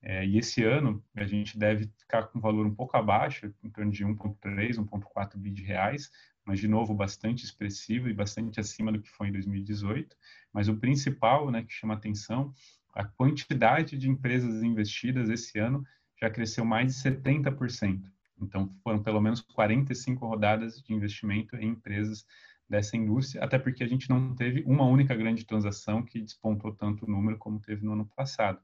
É, 0.07 0.24
e 0.24 0.38
esse 0.38 0.63
ano 0.63 1.03
a 1.15 1.25
gente 1.25 1.57
deve 1.57 1.89
ficar 1.97 2.27
com 2.27 2.38
um 2.38 2.41
valor 2.41 2.63
um 2.67 2.75
pouco 2.75 2.95
abaixo, 2.95 3.51
em 3.63 3.69
torno 3.71 3.91
de 3.91 4.05
1,3, 4.05 4.77
1,4 4.77 5.35
bi 5.35 5.50
de 5.50 5.63
reais, 5.63 6.12
mas 6.45 6.59
de 6.59 6.67
novo 6.67 6.93
bastante 6.93 7.43
expressivo 7.43 8.07
e 8.07 8.13
bastante 8.13 8.59
acima 8.59 8.91
do 8.91 9.01
que 9.01 9.09
foi 9.09 9.29
em 9.29 9.31
2018. 9.31 10.15
Mas 10.53 10.69
o 10.69 10.77
principal, 10.77 11.50
né, 11.50 11.63
que 11.63 11.74
chama 11.74 11.95
atenção, 11.95 12.53
a 12.93 13.03
quantidade 13.03 13.97
de 13.97 14.07
empresas 14.07 14.62
investidas 14.62 15.27
esse 15.27 15.57
ano 15.57 15.83
já 16.21 16.29
cresceu 16.29 16.63
mais 16.63 16.93
de 16.93 17.01
70%. 17.01 18.03
Então 18.39 18.71
foram 18.83 19.01
pelo 19.01 19.19
menos 19.19 19.41
45 19.41 20.24
rodadas 20.27 20.83
de 20.83 20.93
investimento 20.93 21.55
em 21.55 21.69
empresas 21.69 22.27
dessa 22.69 22.95
indústria, 22.95 23.43
até 23.43 23.57
porque 23.57 23.83
a 23.83 23.88
gente 23.88 24.07
não 24.07 24.35
teve 24.35 24.63
uma 24.67 24.85
única 24.85 25.15
grande 25.15 25.45
transação 25.45 26.03
que 26.03 26.21
despontou 26.21 26.74
tanto 26.75 27.09
número 27.09 27.39
como 27.39 27.59
teve 27.59 27.83
no 27.83 27.93
ano 27.93 28.05
passado. 28.15 28.59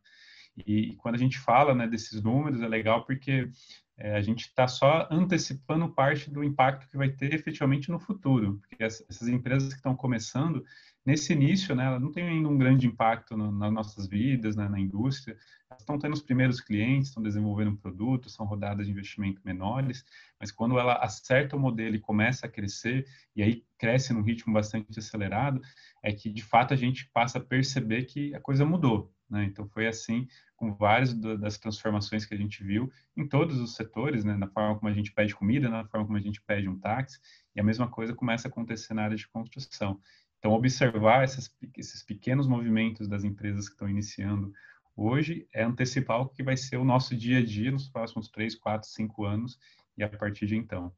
E, 0.57 0.95
quando 0.97 1.15
a 1.15 1.17
gente 1.17 1.39
fala 1.39 1.73
né, 1.73 1.87
desses 1.87 2.21
números, 2.21 2.61
é 2.61 2.67
legal 2.67 3.05
porque 3.05 3.49
é, 3.97 4.15
a 4.15 4.21
gente 4.21 4.41
está 4.41 4.67
só 4.67 5.07
antecipando 5.11 5.93
parte 5.93 6.29
do 6.29 6.43
impacto 6.43 6.87
que 6.89 6.97
vai 6.97 7.09
ter 7.09 7.33
efetivamente 7.33 7.89
no 7.89 7.99
futuro, 7.99 8.59
porque 8.59 8.83
essas 8.83 9.27
empresas 9.27 9.69
que 9.69 9.79
estão 9.79 9.95
começando, 9.95 10.63
nesse 11.05 11.33
início, 11.33 11.75
né, 11.75 11.85
elas 11.85 12.01
não 12.01 12.11
têm 12.11 12.27
ainda 12.27 12.49
um 12.49 12.57
grande 12.57 12.87
impacto 12.87 13.37
no, 13.37 13.51
nas 13.51 13.71
nossas 13.71 14.07
vidas, 14.07 14.55
né, 14.55 14.67
na 14.67 14.79
indústria, 14.79 15.37
estão 15.81 15.99
tendo 15.99 16.13
os 16.13 16.21
primeiros 16.21 16.61
clientes, 16.61 17.09
estão 17.09 17.21
desenvolvendo 17.21 17.71
um 17.71 17.75
produto, 17.75 18.29
são 18.29 18.45
rodadas 18.45 18.85
de 18.85 18.91
investimento 18.91 19.41
menores, 19.43 20.05
mas 20.39 20.51
quando 20.51 20.79
ela 20.79 20.95
acerta 20.95 21.55
o 21.55 21.59
modelo 21.59 21.95
e 21.95 21.99
começa 21.99 22.45
a 22.45 22.49
crescer, 22.49 23.05
e 23.35 23.43
aí 23.43 23.63
cresce 23.77 24.13
num 24.13 24.21
ritmo 24.21 24.53
bastante 24.53 24.97
acelerado, 24.97 25.61
é 26.01 26.11
que 26.11 26.29
de 26.29 26.43
fato 26.43 26.73
a 26.73 26.77
gente 26.77 27.09
passa 27.13 27.37
a 27.37 27.41
perceber 27.41 28.05
que 28.05 28.33
a 28.33 28.39
coisa 28.39 28.65
mudou. 28.65 29.13
Né? 29.29 29.45
Então 29.45 29.67
foi 29.69 29.87
assim 29.87 30.27
com 30.57 30.73
várias 30.73 31.13
das 31.13 31.57
transformações 31.57 32.25
que 32.25 32.33
a 32.33 32.37
gente 32.37 32.63
viu 32.63 32.91
em 33.15 33.27
todos 33.27 33.59
os 33.59 33.75
setores, 33.75 34.23
né? 34.23 34.35
na 34.35 34.47
forma 34.47 34.77
como 34.77 34.91
a 34.91 34.93
gente 34.93 35.11
pede 35.11 35.33
comida, 35.33 35.69
na 35.69 35.85
forma 35.85 36.05
como 36.05 36.17
a 36.17 36.21
gente 36.21 36.41
pede 36.41 36.67
um 36.67 36.77
táxi, 36.77 37.19
e 37.55 37.59
a 37.59 37.63
mesma 37.63 37.87
coisa 37.87 38.13
começa 38.13 38.47
a 38.47 38.49
acontecer 38.49 38.93
na 38.93 39.03
área 39.03 39.17
de 39.17 39.27
construção. 39.27 39.99
Então, 40.41 40.53
observar 40.53 41.23
esses, 41.23 41.55
esses 41.77 42.01
pequenos 42.01 42.47
movimentos 42.47 43.07
das 43.07 43.23
empresas 43.23 43.67
que 43.67 43.73
estão 43.73 43.87
iniciando 43.87 44.51
hoje 44.95 45.47
é 45.53 45.63
antecipar 45.63 46.21
o 46.21 46.29
que 46.29 46.43
vai 46.43 46.57
ser 46.57 46.77
o 46.77 46.83
nosso 46.83 47.15
dia 47.15 47.39
a 47.39 47.45
dia 47.45 47.71
nos 47.71 47.89
próximos 47.89 48.29
três, 48.29 48.55
quatro, 48.55 48.87
cinco 48.89 49.25
anos 49.25 49.57
e 49.97 50.03
a 50.03 50.09
partir 50.09 50.45
de 50.45 50.55
então. 50.55 50.93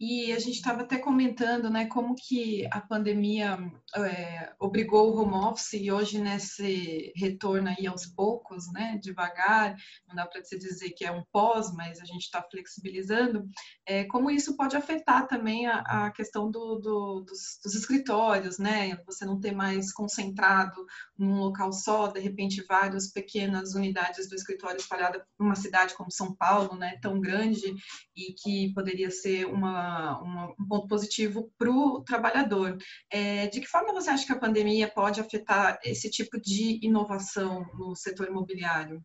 E 0.00 0.32
a 0.32 0.38
gente 0.38 0.54
estava 0.54 0.82
até 0.82 0.96
comentando, 0.96 1.68
né, 1.68 1.86
como 1.86 2.14
que 2.14 2.64
a 2.70 2.80
pandemia 2.80 3.58
é, 3.96 4.52
obrigou 4.60 5.10
o 5.10 5.20
home 5.20 5.34
office 5.34 5.72
e 5.72 5.90
hoje 5.90 6.20
nesse 6.20 7.12
retorno 7.16 7.68
aí 7.68 7.84
aos 7.84 8.06
poucos, 8.06 8.70
né, 8.72 8.96
devagar, 9.02 9.74
não 10.06 10.14
dá 10.14 10.24
para 10.24 10.44
se 10.44 10.56
dizer 10.56 10.90
que 10.90 11.04
é 11.04 11.10
um 11.10 11.24
pós, 11.32 11.72
mas 11.74 11.98
a 11.98 12.04
gente 12.04 12.22
está 12.22 12.40
flexibilizando, 12.48 13.48
é, 13.84 14.04
como 14.04 14.30
isso 14.30 14.56
pode 14.56 14.76
afetar 14.76 15.26
também 15.26 15.66
a, 15.66 15.80
a 15.80 16.10
questão 16.12 16.48
do, 16.48 16.76
do, 16.76 17.20
dos, 17.22 17.58
dos, 17.64 17.74
escritórios, 17.74 18.56
né, 18.56 18.96
você 19.04 19.26
não 19.26 19.40
ter 19.40 19.50
mais 19.50 19.92
concentrado 19.92 20.86
num 21.18 21.40
local 21.40 21.72
só, 21.72 22.06
de 22.06 22.20
repente 22.20 22.64
várias 22.68 23.10
pequenas 23.10 23.74
unidades 23.74 24.28
do 24.28 24.36
escritório 24.36 24.78
espalhadas 24.78 25.22
por 25.36 25.44
uma 25.44 25.56
cidade 25.56 25.94
como 25.94 26.12
São 26.12 26.32
Paulo, 26.36 26.76
né, 26.76 26.96
tão 27.02 27.20
grande 27.20 27.74
e 28.18 28.32
que 28.32 28.74
poderia 28.74 29.10
ser 29.10 29.46
uma 29.46 30.20
uma, 30.20 30.50
um 30.58 30.66
ponto 30.66 30.88
positivo 30.88 31.50
para 31.56 31.70
o 31.70 32.02
trabalhador. 32.02 32.76
É, 33.10 33.46
de 33.46 33.60
que 33.60 33.66
forma 33.66 33.92
você 33.92 34.10
acha 34.10 34.26
que 34.26 34.32
a 34.32 34.38
pandemia 34.38 34.88
pode 34.88 35.20
afetar 35.20 35.78
esse 35.84 36.10
tipo 36.10 36.40
de 36.40 36.80
inovação 36.82 37.64
no 37.78 37.94
setor 37.94 38.26
imobiliário? 38.28 39.02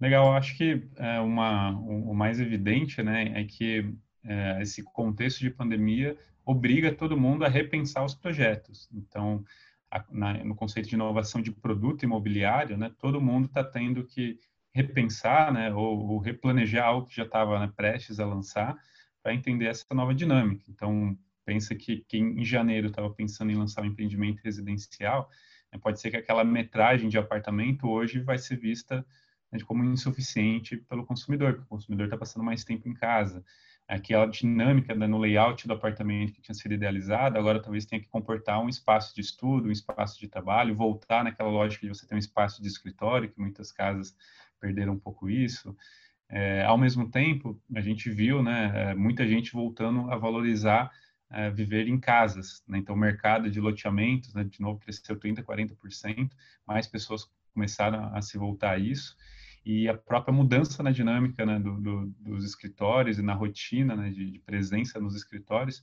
Legal, 0.00 0.32
acho 0.32 0.56
que 0.56 0.88
é 0.96 1.20
uma, 1.20 1.78
o 1.78 2.14
mais 2.14 2.40
evidente 2.40 3.02
né, 3.02 3.38
é 3.38 3.44
que 3.44 3.94
é, 4.24 4.62
esse 4.62 4.82
contexto 4.82 5.40
de 5.40 5.50
pandemia 5.50 6.16
obriga 6.44 6.92
todo 6.92 7.20
mundo 7.20 7.44
a 7.44 7.48
repensar 7.48 8.04
os 8.04 8.14
projetos. 8.14 8.88
Então, 8.92 9.44
a, 9.90 10.02
na, 10.10 10.44
no 10.44 10.54
conceito 10.54 10.88
de 10.88 10.94
inovação 10.94 11.42
de 11.42 11.52
produto 11.52 12.02
imobiliário, 12.02 12.78
né, 12.78 12.90
todo 12.98 13.20
mundo 13.20 13.46
está 13.46 13.62
tendo 13.62 14.04
que 14.04 14.38
repensar 14.72 15.52
né, 15.52 15.72
ou, 15.72 16.08
ou, 16.08 16.18
replanejar 16.18 16.86
algo 16.86 17.06
que 17.06 17.16
já 17.16 17.24
estava 17.24 17.58
né, 17.58 17.72
prestes 17.74 18.20
a 18.20 18.26
lançar 18.26 18.76
para 19.22 19.34
entender 19.34 19.66
essa 19.66 19.84
nova 19.92 20.14
dinâmica. 20.14 20.64
Então, 20.68 21.16
pensa 21.44 21.74
que 21.74 22.04
quem 22.08 22.40
em 22.40 22.44
janeiro 22.44 22.88
estava 22.88 23.10
pensando 23.10 23.50
em 23.50 23.56
lançar 23.56 23.82
um 23.82 23.86
empreendimento 23.86 24.40
residencial, 24.42 25.28
né, 25.72 25.78
pode 25.82 26.00
ser 26.00 26.10
que 26.10 26.16
aquela 26.16 26.44
metragem 26.44 27.08
de 27.08 27.18
apartamento 27.18 27.88
hoje 27.88 28.20
vai 28.20 28.38
ser 28.38 28.56
vista 28.56 29.04
né, 29.50 29.58
como 29.66 29.84
insuficiente 29.84 30.76
pelo 30.76 31.04
consumidor, 31.04 31.54
porque 31.54 31.66
o 31.66 31.68
consumidor 31.68 32.06
está 32.06 32.16
passando 32.16 32.44
mais 32.44 32.64
tempo 32.64 32.88
em 32.88 32.94
casa. 32.94 33.44
Aquela 33.88 34.26
dinâmica 34.26 34.94
né, 34.94 35.08
no 35.08 35.18
layout 35.18 35.66
do 35.66 35.74
apartamento 35.74 36.32
que 36.32 36.40
tinha 36.40 36.54
sido 36.54 36.74
idealizado, 36.74 37.36
agora 37.36 37.60
talvez 37.60 37.84
tenha 37.84 38.00
que 38.00 38.08
comportar 38.08 38.62
um 38.62 38.68
espaço 38.68 39.12
de 39.12 39.20
estudo, 39.20 39.68
um 39.68 39.72
espaço 39.72 40.20
de 40.20 40.28
trabalho, 40.28 40.76
voltar 40.76 41.24
naquela 41.24 41.50
lógica 41.50 41.84
de 41.84 41.92
você 41.92 42.06
ter 42.06 42.14
um 42.14 42.18
espaço 42.18 42.62
de 42.62 42.68
escritório, 42.68 43.28
que 43.28 43.40
muitas 43.40 43.72
casas 43.72 44.14
perderam 44.60 44.94
um 44.94 44.98
pouco 44.98 45.30
isso. 45.30 45.74
É, 46.28 46.62
ao 46.62 46.78
mesmo 46.78 47.10
tempo, 47.10 47.60
a 47.74 47.80
gente 47.80 48.08
viu 48.10 48.42
né, 48.42 48.72
é, 48.74 48.94
muita 48.94 49.26
gente 49.26 49.52
voltando 49.52 50.10
a 50.10 50.16
valorizar 50.16 50.90
é, 51.30 51.50
viver 51.50 51.88
em 51.88 51.98
casas. 51.98 52.62
Né? 52.66 52.78
Então, 52.78 52.94
o 52.94 52.98
mercado 52.98 53.50
de 53.50 53.60
loteamentos, 53.60 54.34
né, 54.34 54.44
de 54.44 54.60
novo, 54.60 54.80
cresceu 54.80 55.18
30%, 55.18 55.44
40%, 55.44 56.30
mais 56.66 56.86
pessoas 56.86 57.28
começaram 57.54 58.14
a 58.14 58.20
se 58.20 58.36
voltar 58.36 58.72
a 58.72 58.78
isso. 58.78 59.16
E 59.64 59.88
a 59.88 59.94
própria 59.96 60.32
mudança 60.32 60.82
na 60.82 60.90
dinâmica 60.90 61.44
né, 61.44 61.58
do, 61.58 61.80
do, 61.80 62.06
dos 62.18 62.44
escritórios 62.44 63.18
e 63.18 63.22
na 63.22 63.34
rotina 63.34 63.94
né, 63.94 64.10
de, 64.10 64.30
de, 64.30 64.38
presença 64.38 64.98
nos 64.98 65.14
escritórios 65.14 65.82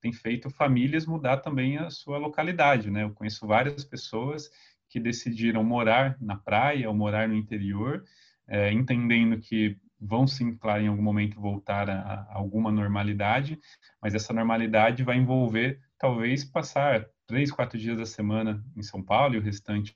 tem 0.00 0.12
feito 0.12 0.48
famílias 0.48 1.04
mudar 1.06 1.38
também 1.38 1.76
a 1.76 1.90
sua 1.90 2.18
localidade. 2.18 2.90
Né? 2.90 3.02
Eu 3.02 3.10
conheço 3.10 3.46
várias 3.46 3.84
pessoas 3.84 4.48
que 4.88 4.98
decidiram 4.98 5.62
morar 5.62 6.16
na 6.20 6.36
praia 6.36 6.88
ou 6.88 6.94
morar 6.94 7.28
no 7.28 7.34
interior, 7.34 8.02
é, 8.46 8.72
entendendo 8.72 9.38
que 9.38 9.76
vão 10.00 10.26
sim, 10.26 10.56
claro, 10.56 10.82
em 10.82 10.88
algum 10.88 11.02
momento 11.02 11.40
voltar 11.40 11.90
a, 11.90 12.00
a, 12.00 12.34
alguma 12.34 12.70
normalidade, 12.70 13.58
mas 14.00 14.14
essa 14.14 14.32
normalidade 14.32 15.02
vai 15.02 15.16
envolver 15.16 15.80
talvez 15.98 16.44
passar 16.44 17.06
três, 17.26 17.50
quatro 17.50 17.78
dias 17.78 17.98
da 17.98 18.06
semana 18.06 18.64
em 18.76 18.82
São 18.82 19.02
Paulo 19.02 19.34
e 19.34 19.38
o 19.38 19.42
restante 19.42 19.92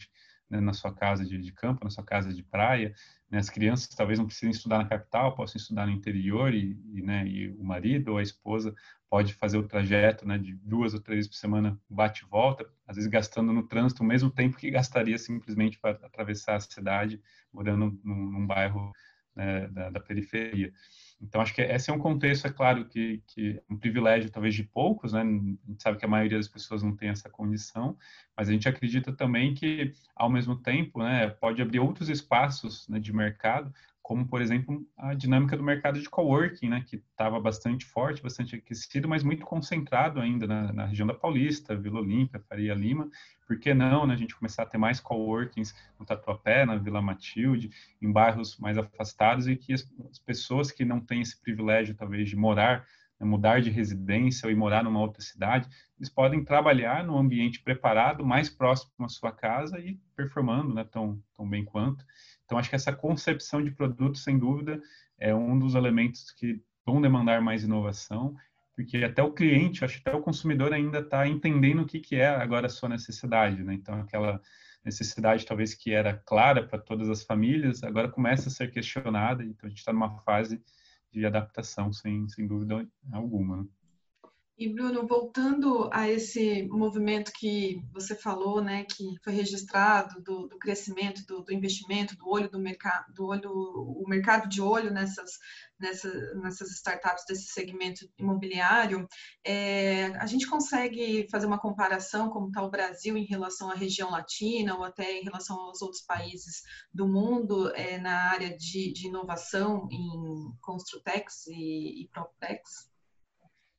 né, 0.51 0.61
na 0.61 0.75
sua 0.75 0.93
casa 0.93 1.25
de, 1.25 1.39
de, 1.39 1.53
campo, 1.53 1.85
na 1.85 1.91
sua 1.91 2.05
casa 2.05 2.33
de 2.33 2.43
praia. 2.43 2.93
Né, 3.33 3.39
as 3.39 3.49
crianças 3.49 3.89
talvez 3.89 4.19
não 4.19 4.27
precisem 4.27 4.51
estudar 4.51 4.77
na 4.77 4.85
capital, 4.85 5.35
possam 5.35 5.59
estudar 5.59 5.87
no 5.87 5.93
interior 5.93 6.53
e, 6.53 6.79
e, 6.93 7.01
né, 7.01 7.27
e 7.27 7.49
o 7.53 7.65
marido 7.65 8.12
ou 8.12 8.19
a 8.19 8.23
esposa 8.23 8.75
pode 9.09 9.33
fazer 9.33 9.57
o 9.57 9.67
trajeto 9.67 10.29
né, 10.29 10.37
de 10.37 10.55
duas 10.57 10.93
ou 10.93 11.01
três 11.01 11.27
por 11.27 11.37
semana, 11.37 11.81
bate 11.89 12.25
e 12.25 12.29
volta, 12.29 12.69
às 12.87 12.97
vezes 12.97 13.11
gastando 13.11 13.51
no 13.51 13.67
trânsito 13.67 14.03
o 14.03 14.07
mesmo 14.07 14.31
tempo 14.31 14.59
que 14.59 14.71
gastaria 14.71 15.17
simplesmente 15.17 15.79
para 15.81 15.93
atravessar 15.93 16.57
a 16.57 16.61
cidade, 16.61 17.23
morando 17.51 17.99
num, 18.05 18.33
num 18.33 18.47
bairro 18.47 18.93
né, 19.35 19.67
da, 19.69 19.89
da, 19.89 20.01
periferia. 20.01 20.71
Então, 21.23 21.41
acho 21.41 21.55
que 21.55 21.62
esse 21.62 21.88
é 21.88 21.93
um 21.93 21.99
contexto, 21.99 22.47
é 22.47 22.50
claro, 22.50 22.85
que, 22.85 23.23
que 23.29 23.50
é 23.50 23.73
um 23.73 23.76
privilégio 23.76 24.29
talvez 24.29 24.55
de 24.55 24.64
poucos, 24.64 25.12
né? 25.12 25.21
A 25.21 25.25
gente 25.25 25.83
sabe 25.83 25.97
que 25.97 26.05
a 26.05 26.09
maioria 26.09 26.37
das 26.37 26.49
pessoas 26.49 26.83
não 26.83 26.97
tem 26.97 27.11
essa 27.11 27.31
condição, 27.31 27.97
mas 28.37 28.49
a 28.49 28.52
gente 28.52 28.69
acredita 28.69 29.12
também 29.12 29.55
que, 29.55 29.93
ao 30.17 30.29
mesmo 30.29 30.57
tempo, 30.57 30.99
né, 30.99 31.29
pode 31.29 31.62
abrir 31.62 31.79
outros 31.79 32.09
espaços 32.09 32.88
né, 32.88 32.99
de 32.99 33.12
mercado 33.12 33.73
como, 34.03 34.27
por 34.27 34.43
exemplo, 34.43 34.85
a 34.99 35.15
dinâmica 35.15 35.57
do 35.57 35.63
mercado 35.63 36.01
de 36.01 36.11
coworking, 36.11 36.69
né, 36.69 36.85
que 36.85 36.97
estava 36.97 37.39
bastante 37.39 37.85
forte, 37.85 38.21
bastante 38.21 38.57
aquecido, 38.57 39.09
mas 39.09 39.23
muito 39.23 39.45
concentrado 39.45 40.21
ainda 40.21 40.45
na, 40.47 40.73
na, 40.73 40.87
região 40.87 41.07
da 41.07 41.15
Paulista, 41.15 41.77
Vila 41.77 42.01
Olímpia, 42.01 42.43
Faria 42.49 42.75
Lima. 42.75 43.09
Por 43.47 43.59
que 43.61 43.73
não 43.73 44.05
né, 44.05 44.15
a 44.15 44.17
gente 44.17 44.35
começar 44.35 44.65
a 44.65 44.67
ter 44.67 44.77
mais 44.77 44.99
coworkings 44.99 45.73
no 45.99 46.05
Tatuapé, 46.05 46.67
na 46.67 46.77
Vila 46.77 47.01
Matilde, 47.01 47.71
em 48.01 48.11
bairros 48.11 48.59
mais 48.59 48.77
afastados 48.77 49.47
e 49.47 49.55
que 49.55 49.73
as, 49.73 49.89
as 50.11 50.19
pessoas 50.19 50.73
que 50.73 50.85
não 50.85 51.01
têm 51.01 51.21
esse 51.21 51.41
privilégio, 51.41 51.95
talvez, 51.95 52.29
de 52.29 52.35
morar, 52.35 52.85
né, 53.21 53.27
mudar 53.27 53.61
de 53.61 53.71
residência 53.71 54.49
ou 54.49 54.57
morar 54.57 54.83
numa 54.83 55.01
outra 55.01 55.23
cidade, 55.23 55.69
eles 55.97 56.11
podem 56.11 56.45
trabalhar 56.45 57.05
num 57.05 57.17
ambiente 57.17 57.63
preparado, 57.63 58.27
mais 58.27 58.51
próximo 58.51 58.91
à 58.99 59.09
sua 59.09 59.31
casa 59.31 59.79
e 59.79 59.97
performando 60.17 60.75
né, 60.75 60.83
tão, 60.83 61.23
tão 61.37 61.49
bem 61.49 61.65
quanto. 61.65 62.05
Então, 62.53 62.59
acho 62.59 62.69
que 62.69 62.77
essa 62.77 62.93
concepção 62.93 63.65
de 63.65 63.71
produto, 63.71 64.19
sem 64.19 64.39
dúvida, 64.39 64.79
é 65.19 65.35
um 65.35 65.59
dos 65.59 65.75
elementos 65.75 66.31
que 66.33 66.63
vão 66.85 67.01
demandar 67.01 67.41
mais 67.41 67.65
inovação, 67.65 68.37
porque 68.77 68.99
até 68.99 69.23
o 69.23 69.33
cliente, 69.33 69.83
acho 69.83 70.03
que 70.03 70.07
até 70.07 70.15
o 70.15 70.21
consumidor 70.21 70.71
ainda 70.71 70.99
está 70.99 71.27
entendendo 71.27 71.81
o 71.81 71.87
que, 71.87 71.99
que 71.99 72.17
é 72.17 72.29
agora 72.29 72.67
a 72.67 72.69
sua 72.69 72.91
necessidade, 72.91 73.65
né? 73.65 73.73
Então, 73.73 73.99
aquela 73.99 74.39
necessidade 74.85 75.47
talvez 75.47 75.73
que 75.73 75.93
era 75.93 76.13
clara 76.27 76.63
para 76.63 76.79
todas 76.79 77.09
as 77.09 77.23
famílias, 77.23 77.83
agora 77.83 78.11
começa 78.11 78.51
a 78.51 78.53
ser 78.53 78.71
questionada, 78.71 79.43
então 79.43 79.67
a 79.67 79.69
gente 79.71 79.79
está 79.79 79.91
numa 79.95 80.19
fase 80.19 80.63
de 81.11 81.25
adaptação, 81.25 81.91
sem, 81.91 82.29
sem 82.29 82.47
dúvida 82.47 82.87
alguma. 83.11 83.63
Né? 83.63 83.65
E 84.59 84.69
Bruno, 84.69 85.07
voltando 85.07 85.89
a 85.93 86.09
esse 86.09 86.63
movimento 86.65 87.33
que 87.33 87.83
você 87.91 88.15
falou, 88.15 88.63
né, 88.63 88.85
que 88.85 89.17
foi 89.25 89.33
registrado 89.33 90.23
do, 90.23 90.47
do 90.47 90.59
crescimento, 90.59 91.25
do, 91.27 91.43
do, 91.43 91.53
investimento, 91.53 92.15
do 92.17 92.29
olho 92.29 92.51
do 92.51 92.59
mercado, 92.59 93.13
do 93.15 93.25
olho, 93.25 93.51
o 93.51 94.05
mercado 94.07 94.49
de 94.49 94.61
olho 94.61 94.93
nessas, 94.93 95.39
nessas, 95.81 96.71
startups 96.71 97.25
desse 97.27 97.47
segmento 97.47 98.07
imobiliário, 98.19 99.09
é, 99.43 100.09
a 100.19 100.27
gente 100.27 100.47
consegue 100.47 101.27
fazer 101.31 101.47
uma 101.47 101.59
comparação 101.59 102.29
como 102.29 102.49
está 102.49 102.63
o 102.63 102.71
Brasil 102.71 103.17
em 103.17 103.25
relação 103.25 103.71
à 103.71 103.75
região 103.75 104.11
latina 104.11 104.77
ou 104.77 104.85
até 104.85 105.19
em 105.19 105.25
relação 105.25 105.59
aos 105.59 105.81
outros 105.81 106.03
países 106.03 106.63
do 106.93 107.09
mundo 107.09 107.75
é, 107.75 107.99
na 107.99 108.31
área 108.31 108.55
de, 108.57 108.93
de 108.93 109.07
inovação 109.09 109.89
em 109.91 110.53
Construtex 110.61 111.47
e, 111.47 112.03
e 112.03 112.09
Propex? 112.13 112.92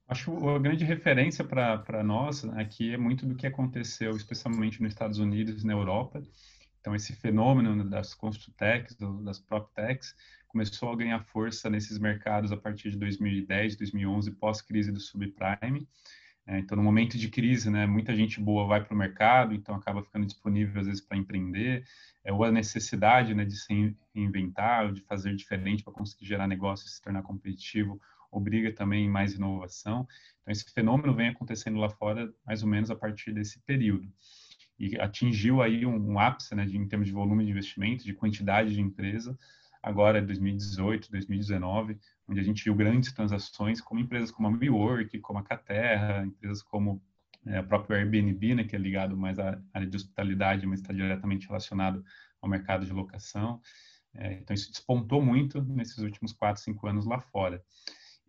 Acho 0.07 0.49
a 0.49 0.59
grande 0.59 0.83
referência 0.83 1.43
para 1.43 2.03
nós 2.03 2.43
aqui 2.55 2.93
é 2.93 2.97
muito 2.97 3.25
do 3.25 3.35
que 3.35 3.47
aconteceu, 3.47 4.15
especialmente 4.15 4.81
nos 4.81 4.91
Estados 4.91 5.17
Unidos 5.17 5.63
e 5.63 5.67
na 5.67 5.73
Europa. 5.73 6.21
Então, 6.79 6.93
esse 6.93 7.13
fenômeno 7.13 7.89
das 7.89 8.13
Construtex, 8.13 8.97
das 9.23 9.39
PropTechs, 9.39 10.13
começou 10.49 10.91
a 10.91 10.95
ganhar 10.97 11.19
força 11.19 11.69
nesses 11.69 11.97
mercados 11.97 12.51
a 12.51 12.57
partir 12.57 12.91
de 12.91 12.97
2010, 12.97 13.77
2011, 13.77 14.31
pós-crise 14.31 14.91
do 14.91 14.99
subprime. 14.99 15.87
É, 16.45 16.59
então, 16.59 16.75
no 16.75 16.83
momento 16.83 17.17
de 17.17 17.29
crise, 17.29 17.69
né, 17.69 17.87
muita 17.87 18.13
gente 18.13 18.39
boa 18.41 18.67
vai 18.67 18.83
para 18.83 18.93
o 18.93 18.97
mercado, 18.97 19.53
então 19.53 19.73
acaba 19.75 20.03
ficando 20.03 20.25
disponível 20.25 20.81
às 20.81 20.87
vezes 20.87 21.01
para 21.01 21.17
empreender, 21.17 21.85
é, 22.23 22.33
ou 22.33 22.43
a 22.43 22.51
necessidade 22.51 23.33
né, 23.33 23.45
de 23.45 23.55
se 23.55 23.95
reinventar, 24.13 24.91
de 24.91 25.01
fazer 25.01 25.33
diferente 25.35 25.83
para 25.83 25.93
conseguir 25.93 26.25
gerar 26.25 26.47
negócio 26.47 26.85
e 26.85 26.89
se 26.89 27.01
tornar 27.01 27.23
competitivo, 27.23 27.99
obriga 28.33 28.71
também 28.71 29.09
mais 29.09 29.33
inovação. 29.33 30.07
Então, 30.41 30.51
esse 30.51 30.65
fenômeno 30.73 31.13
vem 31.13 31.29
acontecendo 31.29 31.77
lá 31.77 31.89
fora 31.89 32.33
mais 32.45 32.63
ou 32.63 32.69
menos 32.69 32.89
a 32.91 32.95
partir 32.95 33.31
desse 33.31 33.59
período. 33.61 34.11
E 34.79 34.99
atingiu 34.99 35.61
aí 35.61 35.85
um, 35.85 36.13
um 36.13 36.19
ápice 36.19 36.55
né, 36.55 36.65
de, 36.65 36.77
em 36.77 36.87
termos 36.87 37.07
de 37.07 37.13
volume 37.13 37.45
de 37.45 37.51
investimento, 37.51 38.03
de 38.03 38.13
quantidade 38.13 38.73
de 38.73 38.81
empresa, 38.81 39.37
agora 39.81 40.21
2018, 40.21 41.11
2019, 41.11 41.97
onde 42.27 42.39
a 42.39 42.43
gente 42.43 42.63
viu 42.63 42.73
grandes 42.73 43.11
transações, 43.11 43.79
como 43.79 43.99
empresas 43.99 44.31
como 44.31 44.47
a 44.47 44.51
WeWork, 44.51 45.19
como 45.19 45.39
a 45.39 45.43
Caterra, 45.43 46.25
empresas 46.25 46.63
como 46.63 47.01
é, 47.45 47.59
o 47.59 47.67
próprio 47.67 47.97
Airbnb, 47.97 48.55
né, 48.55 48.63
que 48.63 48.75
é 48.75 48.79
ligado 48.79 49.15
mais 49.17 49.37
à 49.37 49.61
área 49.73 49.87
de 49.87 49.95
hospitalidade, 49.95 50.65
mas 50.65 50.79
está 50.79 50.93
diretamente 50.93 51.47
relacionado 51.47 52.03
ao 52.41 52.49
mercado 52.49 52.85
de 52.85 52.93
locação. 52.93 53.61
É, 54.15 54.33
então, 54.33 54.53
isso 54.53 54.71
despontou 54.71 55.21
muito 55.21 55.61
nesses 55.61 55.97
últimos 55.97 56.31
quatro, 56.31 56.61
cinco 56.61 56.87
anos 56.87 57.05
lá 57.05 57.19
fora. 57.19 57.63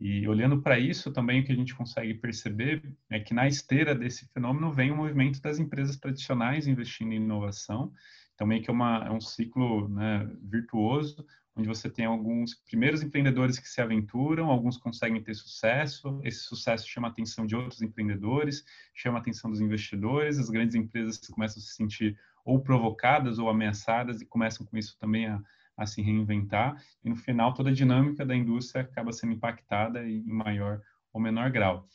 E 0.06 0.28
olhando 0.28 0.60
para 0.60 0.78
isso, 0.78 1.10
também 1.10 1.40
o 1.40 1.44
que 1.46 1.52
a 1.52 1.56
gente 1.56 1.74
consegue 1.74 2.12
perceber 2.12 2.82
é 3.08 3.18
que 3.18 3.32
na 3.32 3.48
esteira 3.48 3.94
desse 3.94 4.26
fenômeno 4.34 4.70
vem 4.70 4.90
o 4.90 4.96
movimento 4.96 5.40
das 5.40 5.58
empresas 5.58 5.96
tradicionais 5.96 6.66
investindo 6.66 7.14
em 7.14 7.16
inovação. 7.16 7.90
Então, 8.34 8.46
meio 8.46 8.62
que 8.62 8.68
é, 8.68 8.72
uma, 8.74 9.06
é 9.06 9.10
um 9.10 9.18
ciclo 9.18 9.88
né, 9.88 10.30
virtuoso, 10.42 11.24
onde 11.56 11.66
você 11.66 11.88
tem 11.88 12.04
alguns 12.04 12.54
primeiros 12.54 13.02
empreendedores 13.02 13.58
que 13.58 13.66
se 13.66 13.80
aventuram, 13.80 14.50
alguns 14.50 14.76
conseguem 14.76 15.22
ter 15.22 15.32
sucesso, 15.32 16.20
esse 16.22 16.40
sucesso 16.40 16.86
chama 16.86 17.08
a 17.08 17.10
atenção 17.10 17.46
de 17.46 17.56
outros 17.56 17.80
empreendedores, 17.80 18.62
chama 18.92 19.16
a 19.16 19.20
atenção 19.22 19.50
dos 19.50 19.62
investidores, 19.62 20.38
as 20.38 20.50
grandes 20.50 20.74
empresas 20.74 21.16
começam 21.28 21.62
a 21.62 21.64
se 21.64 21.72
sentir 21.72 22.14
ou 22.44 22.60
provocadas 22.60 23.38
ou 23.38 23.48
ameaçadas 23.48 24.20
e 24.20 24.26
começam 24.26 24.66
com 24.66 24.76
isso 24.76 24.98
também 24.98 25.28
a, 25.28 25.40
a 25.76 25.86
se 25.86 26.02
reinventar, 26.02 26.76
e 27.04 27.08
no 27.08 27.16
final 27.16 27.52
toda 27.52 27.70
a 27.70 27.74
dinâmica 27.74 28.24
da 28.24 28.34
indústria 28.34 28.82
acaba 28.82 29.12
sendo 29.12 29.32
impactada 29.32 30.06
em 30.08 30.22
maior 30.24 30.80
ou 31.12 31.20
menor 31.20 31.50
grau. 31.50 31.88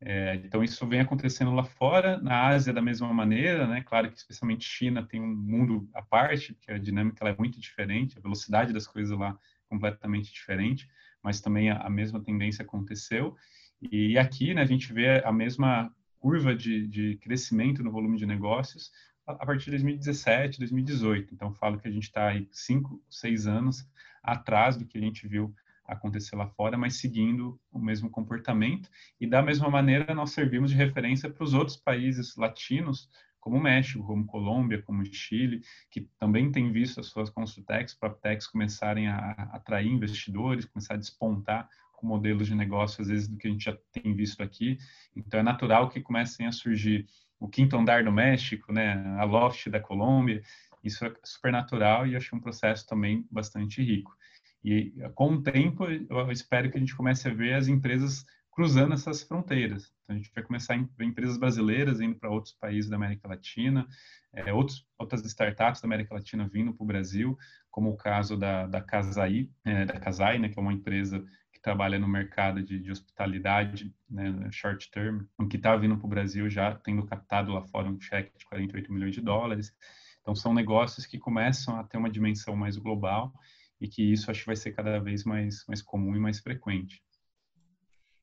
É, 0.00 0.34
então, 0.44 0.62
isso 0.62 0.86
vem 0.86 1.00
acontecendo 1.00 1.54
lá 1.54 1.64
fora, 1.64 2.18
na 2.18 2.46
Ásia 2.48 2.72
da 2.72 2.82
mesma 2.82 3.12
maneira, 3.12 3.66
né? 3.66 3.82
Claro 3.82 4.10
que 4.10 4.18
especialmente 4.18 4.68
China 4.68 5.02
tem 5.02 5.20
um 5.20 5.34
mundo 5.34 5.88
à 5.94 6.02
parte, 6.02 6.52
porque 6.52 6.70
a 6.70 6.78
dinâmica 6.78 7.26
é 7.26 7.34
muito 7.38 7.58
diferente, 7.58 8.18
a 8.18 8.20
velocidade 8.20 8.72
das 8.72 8.86
coisas 8.86 9.16
lá 9.18 9.30
é 9.30 9.68
completamente 9.68 10.30
diferente, 10.30 10.86
mas 11.22 11.40
também 11.40 11.70
a, 11.70 11.78
a 11.78 11.88
mesma 11.88 12.20
tendência 12.22 12.62
aconteceu. 12.62 13.34
E 13.80 14.18
aqui, 14.18 14.52
né, 14.52 14.62
a 14.62 14.66
gente 14.66 14.92
vê 14.92 15.22
a 15.24 15.32
mesma 15.32 15.90
curva 16.18 16.54
de, 16.54 16.86
de 16.86 17.16
crescimento 17.16 17.82
no 17.82 17.90
volume 17.90 18.18
de 18.18 18.26
negócios 18.26 18.90
a, 19.26 19.46
partir 19.46 19.66
de 19.66 19.70
2017, 19.72 20.58
2018. 20.58 21.34
Então, 21.34 21.52
falo 21.52 21.78
que 21.78 21.88
a 21.88 21.90
gente 21.90 22.04
está 22.04 22.28
aí 22.28 22.48
cinco, 22.52 23.02
seis 23.08 23.46
anos 23.46 23.88
atrás 24.22 24.76
do 24.76 24.84
que 24.84 24.98
a 24.98 25.00
gente 25.00 25.26
viu 25.26 25.54
acontecer 25.86 26.34
lá 26.34 26.46
fora, 26.46 26.78
mas 26.78 26.96
seguindo 26.96 27.60
o 27.70 27.78
mesmo 27.78 28.08
comportamento. 28.08 28.88
E 29.20 29.26
da 29.26 29.42
mesma 29.42 29.68
maneira, 29.68 30.14
nós 30.14 30.30
servimos 30.30 30.70
de 30.70 30.76
referência 30.76 31.28
para 31.28 31.44
os 31.44 31.52
outros 31.52 31.76
países 31.76 32.36
latinos, 32.36 33.10
como 33.38 33.58
o 33.58 33.62
México, 33.62 34.02
como 34.06 34.24
Colômbia, 34.24 34.82
como 34.82 35.04
Chile, 35.04 35.60
que 35.90 36.08
também 36.18 36.50
têm 36.50 36.72
visto 36.72 37.00
as 37.00 37.06
suas 37.06 37.28
Construtex, 37.28 37.94
PropTechs 37.94 38.46
começarem 38.46 39.08
a 39.08 39.32
atrair 39.52 39.86
investidores, 39.86 40.64
começar 40.64 40.94
a 40.94 40.98
despontar 40.98 41.68
com 41.92 42.06
modelos 42.06 42.46
de 42.46 42.54
negócio, 42.54 43.02
às 43.02 43.08
vezes, 43.08 43.28
do 43.28 43.36
que 43.36 43.46
a 43.46 43.50
gente 43.50 43.64
já 43.64 43.76
tem 43.92 44.14
visto 44.14 44.42
aqui. 44.42 44.78
Então, 45.14 45.40
é 45.40 45.42
natural 45.42 45.90
que 45.90 46.00
comecem 46.00 46.46
a 46.46 46.52
surgir 46.52 47.06
o 47.44 47.48
quinto 47.48 47.76
andar 47.76 48.04
do 48.04 48.10
México, 48.10 48.72
né, 48.72 48.94
a 49.18 49.24
Loft 49.24 49.68
da 49.68 49.78
Colômbia, 49.78 50.42
isso 50.82 51.04
é 51.04 51.12
super 51.22 51.52
natural 51.52 52.06
e 52.06 52.16
acho 52.16 52.34
um 52.34 52.40
processo 52.40 52.86
também 52.86 53.26
bastante 53.30 53.82
rico. 53.82 54.16
E 54.64 54.94
com 55.14 55.34
o 55.34 55.42
tempo, 55.42 55.84
eu 55.84 56.32
espero 56.32 56.70
que 56.70 56.78
a 56.78 56.80
gente 56.80 56.96
comece 56.96 57.28
a 57.28 57.34
ver 57.34 57.52
as 57.52 57.68
empresas 57.68 58.24
cruzando 58.50 58.94
essas 58.94 59.22
fronteiras. 59.22 59.92
Então, 60.02 60.16
a 60.16 60.18
gente 60.18 60.32
vai 60.34 60.42
começar 60.42 60.74
a 60.74 60.78
ver 60.96 61.04
empresas 61.04 61.36
brasileiras 61.36 62.00
indo 62.00 62.14
para 62.14 62.30
outros 62.30 62.54
países 62.54 62.88
da 62.88 62.96
América 62.96 63.28
Latina, 63.28 63.86
é, 64.32 64.50
outros, 64.52 64.86
outras 64.98 65.22
startups 65.26 65.82
da 65.82 65.86
América 65.86 66.14
Latina 66.14 66.48
vindo 66.48 66.72
para 66.72 66.82
o 66.82 66.86
Brasil, 66.86 67.36
como 67.70 67.90
o 67.90 67.96
caso 67.96 68.38
da, 68.38 68.66
da 68.66 68.80
Casai, 68.80 69.50
é, 69.66 69.84
da 69.84 70.00
Casai, 70.00 70.38
né, 70.38 70.48
que 70.48 70.58
é 70.58 70.62
uma 70.62 70.72
empresa 70.72 71.22
trabalha 71.64 71.98
no 71.98 72.06
mercado 72.06 72.62
de, 72.62 72.78
de 72.78 72.92
hospitalidade, 72.92 73.90
né, 74.08 74.50
short 74.52 74.90
term, 74.90 75.22
que 75.48 75.56
está 75.56 75.74
vindo 75.74 75.96
para 75.96 76.06
o 76.06 76.10
Brasil 76.10 76.48
já 76.50 76.74
tendo 76.74 77.06
captado 77.06 77.52
lá 77.52 77.62
fora 77.62 77.88
um 77.88 77.98
cheque 77.98 78.36
de 78.36 78.44
48 78.44 78.92
milhões 78.92 79.14
de 79.14 79.22
dólares. 79.22 79.74
Então, 80.20 80.34
são 80.34 80.52
negócios 80.52 81.06
que 81.06 81.18
começam 81.18 81.80
a 81.80 81.84
ter 81.84 81.96
uma 81.96 82.10
dimensão 82.10 82.54
mais 82.54 82.76
global 82.76 83.32
e 83.80 83.88
que 83.88 84.02
isso 84.12 84.30
acho 84.30 84.40
que 84.40 84.46
vai 84.46 84.56
ser 84.56 84.72
cada 84.72 84.98
vez 84.98 85.24
mais, 85.24 85.64
mais 85.66 85.80
comum 85.80 86.14
e 86.14 86.18
mais 86.18 86.38
frequente. 86.38 87.02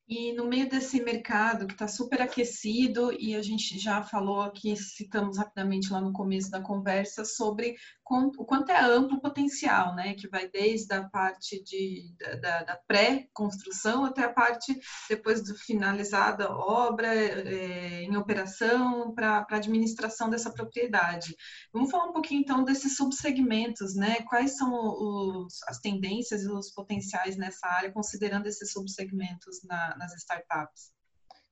E 0.07 0.33
no 0.33 0.45
meio 0.45 0.69
desse 0.69 1.01
mercado 1.01 1.65
que 1.65 1.73
está 1.73 1.87
super 1.87 2.21
aquecido, 2.21 3.13
e 3.13 3.33
a 3.33 3.41
gente 3.41 3.79
já 3.79 4.03
falou 4.03 4.41
aqui, 4.41 4.75
citamos 4.75 5.37
rapidamente 5.37 5.91
lá 5.91 6.01
no 6.01 6.11
começo 6.11 6.51
da 6.51 6.61
conversa, 6.61 7.23
sobre 7.23 7.75
o 8.11 8.45
quanto 8.45 8.71
é 8.71 8.79
amplo 8.79 9.17
o 9.17 9.21
potencial, 9.21 9.95
né? 9.95 10.13
Que 10.13 10.27
vai 10.27 10.49
desde 10.49 10.93
a 10.93 11.03
parte 11.09 11.63
de, 11.63 12.13
da, 12.41 12.63
da 12.63 12.79
pré-construção 12.87 14.05
até 14.05 14.23
a 14.23 14.33
parte 14.33 14.77
depois 15.09 15.41
de 15.41 15.53
finalizada 15.57 16.51
obra 16.51 17.07
é, 17.07 18.03
em 18.03 18.15
operação 18.17 19.13
para 19.13 19.45
a 19.49 19.55
administração 19.55 20.29
dessa 20.29 20.51
propriedade. 20.51 21.35
Vamos 21.73 21.89
falar 21.89 22.05
um 22.05 22.13
pouquinho 22.13 22.41
então 22.41 22.63
desses 22.63 22.95
subsegmentos, 22.95 23.95
né? 23.95 24.21
Quais 24.27 24.57
são 24.57 24.71
os, 24.73 25.61
as 25.67 25.79
tendências 25.79 26.43
e 26.43 26.49
os 26.49 26.71
potenciais 26.71 27.37
nessa 27.37 27.67
área, 27.67 27.91
considerando 27.91 28.47
esses 28.47 28.71
subsegmentos 28.71 29.63
na, 29.63 29.95
nas 29.97 30.13
startups? 30.15 30.91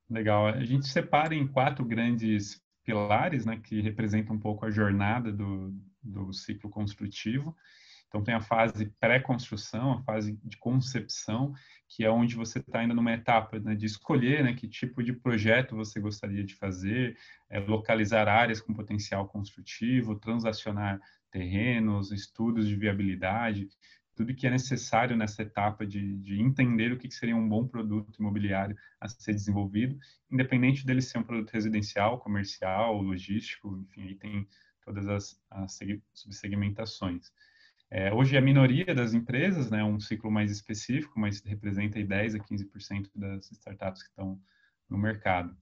Legal. 0.10 0.48
A 0.48 0.66
gente 0.66 0.88
separa 0.88 1.36
em 1.36 1.48
quatro 1.48 1.86
grandes 1.86 2.60
pilares, 2.84 3.46
né, 3.46 3.62
que 3.64 3.82
representam 3.82 4.36
um 4.36 4.40
pouco 4.40 4.66
a 4.66 4.72
jornada 4.72 5.32
do, 5.32 5.72
do 6.02 6.32
ciclo 6.34 6.70
construtivo. 6.70 7.56
Então, 8.10 8.24
tem 8.24 8.34
a 8.34 8.42
fase 8.42 8.88
pré-construção, 9.00 9.94
a 9.94 10.02
fase 10.02 10.36
de 10.44 10.58
concepção, 10.58 11.54
que 11.88 12.04
é 12.04 12.10
onde 12.10 12.36
você 12.36 12.58
está 12.58 12.80
ainda 12.80 12.94
numa 12.96 13.14
etapa 13.14 13.60
né, 13.60 13.76
de 13.76 13.86
escolher 13.86 14.44
né, 14.44 14.54
que 14.54 14.68
tipo 14.68 15.04
de 15.04 15.14
projeto 15.14 15.76
você 15.76 16.00
gostaria 16.00 16.44
de 16.44 16.56
fazer, 16.56 17.16
é, 17.50 17.60
localizar 17.60 18.28
áreas 18.28 18.62
com 18.62 18.74
potencial 18.74 19.28
construtivo, 19.28 20.20
transacionar 20.20 21.00
terrenos, 21.30 22.12
estudos 22.12 22.68
de 22.68 22.76
viabilidade, 22.76 23.70
tudo 24.16 24.36
que 24.36 24.48
é 24.48 24.50
necessário 24.50 25.16
nessa 25.16 25.44
etapa 25.44 25.86
de, 25.86 26.18
de 26.18 26.42
entender 26.42 26.92
o 26.92 26.98
que 26.98 27.10
seria 27.10 27.36
um 27.36 27.48
bom 27.48 27.66
produto 27.68 28.20
imobiliário 28.20 28.76
a 29.00 29.08
ser 29.08 29.34
desenvolvido, 29.34 29.98
independente 30.30 30.86
dele 30.86 31.02
ser 31.02 31.20
um 31.20 31.24
produto 31.24 31.52
residencial, 31.52 32.20
comercial, 32.20 33.02
logístico, 33.02 33.78
enfim, 33.78 34.02
aí 34.02 34.16
tem 34.16 34.48
todas 34.90 35.08
as, 35.08 35.40
as 35.52 35.80
subsegmentações. 36.14 37.32
É, 37.92 38.12
hoje 38.12 38.36
a 38.36 38.42
minoria 38.42 38.94
das 38.96 39.14
empresas, 39.14 39.70
né, 39.70 39.84
um 39.84 40.00
ciclo 40.00 40.32
mais 40.32 40.52
específico, 40.52 41.20
mas 41.20 41.42
representa 41.42 42.00
aí 42.00 42.04
10 42.04 42.36
a 42.36 42.40
15% 42.40 43.10
das 43.16 43.52
startups 43.52 44.02
que 44.02 44.10
estão 44.10 44.40
no 44.90 44.98
mercado. 44.98 45.56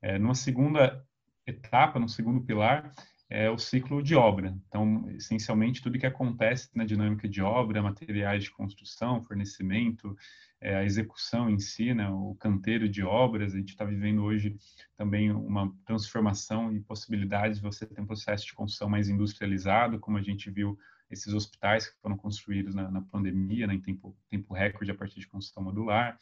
É, 0.00 0.18
numa 0.18 0.34
segunda 0.34 1.04
etapa, 1.46 1.98
no 1.98 2.08
segundo 2.08 2.40
pilar, 2.40 2.90
é 3.30 3.48
o 3.48 3.56
ciclo 3.56 4.02
de 4.02 4.16
obra. 4.16 4.52
Então, 4.66 5.08
essencialmente, 5.10 5.80
tudo 5.80 5.98
que 5.98 6.06
acontece 6.06 6.68
na 6.74 6.84
dinâmica 6.84 7.28
de 7.28 7.40
obra, 7.40 7.80
materiais 7.80 8.42
de 8.42 8.50
construção, 8.50 9.22
fornecimento, 9.22 10.16
é, 10.60 10.74
a 10.74 10.84
execução 10.84 11.48
em 11.48 11.60
si, 11.60 11.94
né, 11.94 12.10
o 12.10 12.34
canteiro 12.34 12.88
de 12.88 13.04
obras. 13.04 13.54
A 13.54 13.58
gente 13.58 13.70
está 13.70 13.84
vivendo 13.84 14.24
hoje 14.24 14.56
também 14.96 15.30
uma 15.30 15.72
transformação 15.86 16.74
e 16.74 16.80
possibilidades 16.80 17.58
de 17.58 17.62
você 17.62 17.86
ter 17.86 18.00
um 18.00 18.06
processo 18.06 18.44
de 18.44 18.52
construção 18.52 18.88
mais 18.88 19.08
industrializado, 19.08 20.00
como 20.00 20.18
a 20.18 20.22
gente 20.22 20.50
viu 20.50 20.76
esses 21.08 21.32
hospitais 21.32 21.88
que 21.88 22.00
foram 22.00 22.16
construídos 22.16 22.74
na, 22.74 22.90
na 22.90 23.00
pandemia, 23.00 23.66
né, 23.66 23.74
em 23.74 23.80
tempo, 23.80 24.16
tempo 24.28 24.52
recorde 24.52 24.90
a 24.90 24.94
partir 24.94 25.20
de 25.20 25.28
construção 25.28 25.62
modular. 25.62 26.18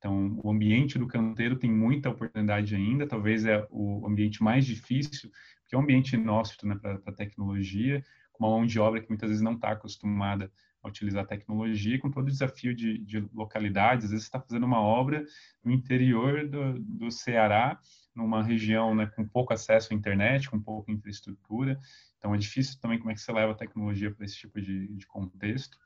Então, 0.00 0.40
o 0.42 0.50
ambiente 0.50 0.98
do 0.98 1.06
canteiro 1.06 1.56
tem 1.56 1.70
muita 1.70 2.08
oportunidade 2.08 2.74
ainda, 2.74 3.06
talvez 3.06 3.44
é 3.44 3.66
o 3.70 4.06
ambiente 4.06 4.42
mais 4.42 4.64
difícil, 4.64 5.30
que 5.68 5.74
é 5.74 5.78
um 5.78 5.82
ambiente 5.82 6.16
inóspito 6.16 6.66
né, 6.66 6.74
para 6.74 6.98
a 7.06 7.12
tecnologia, 7.12 8.02
com 8.32 8.46
uma 8.46 8.56
mão 8.56 8.66
de 8.66 8.80
obra 8.80 9.02
que 9.02 9.10
muitas 9.10 9.28
vezes 9.28 9.42
não 9.42 9.52
está 9.52 9.72
acostumada 9.72 10.50
a 10.82 10.88
utilizar 10.88 11.22
a 11.22 11.26
tecnologia, 11.26 11.98
com 11.98 12.10
todo 12.10 12.28
o 12.28 12.30
desafio 12.30 12.74
de, 12.74 12.96
de 13.04 13.20
localidades. 13.34 14.06
Às 14.06 14.10
vezes 14.12 14.24
você 14.24 14.28
está 14.28 14.40
fazendo 14.40 14.64
uma 14.64 14.80
obra 14.80 15.22
no 15.62 15.70
interior 15.70 16.48
do, 16.48 16.78
do 16.78 17.10
Ceará, 17.10 17.78
numa 18.16 18.42
região 18.42 18.94
né, 18.94 19.04
com 19.14 19.28
pouco 19.28 19.52
acesso 19.52 19.92
à 19.92 19.96
internet, 19.96 20.48
com 20.48 20.58
pouca 20.58 20.90
infraestrutura. 20.90 21.78
Então 22.16 22.34
é 22.34 22.38
difícil 22.38 22.80
também 22.80 22.98
como 22.98 23.10
é 23.10 23.14
que 23.14 23.20
você 23.20 23.30
leva 23.30 23.52
a 23.52 23.56
tecnologia 23.56 24.10
para 24.10 24.24
esse 24.24 24.36
tipo 24.36 24.58
de, 24.62 24.88
de 24.88 25.06
contexto, 25.06 25.76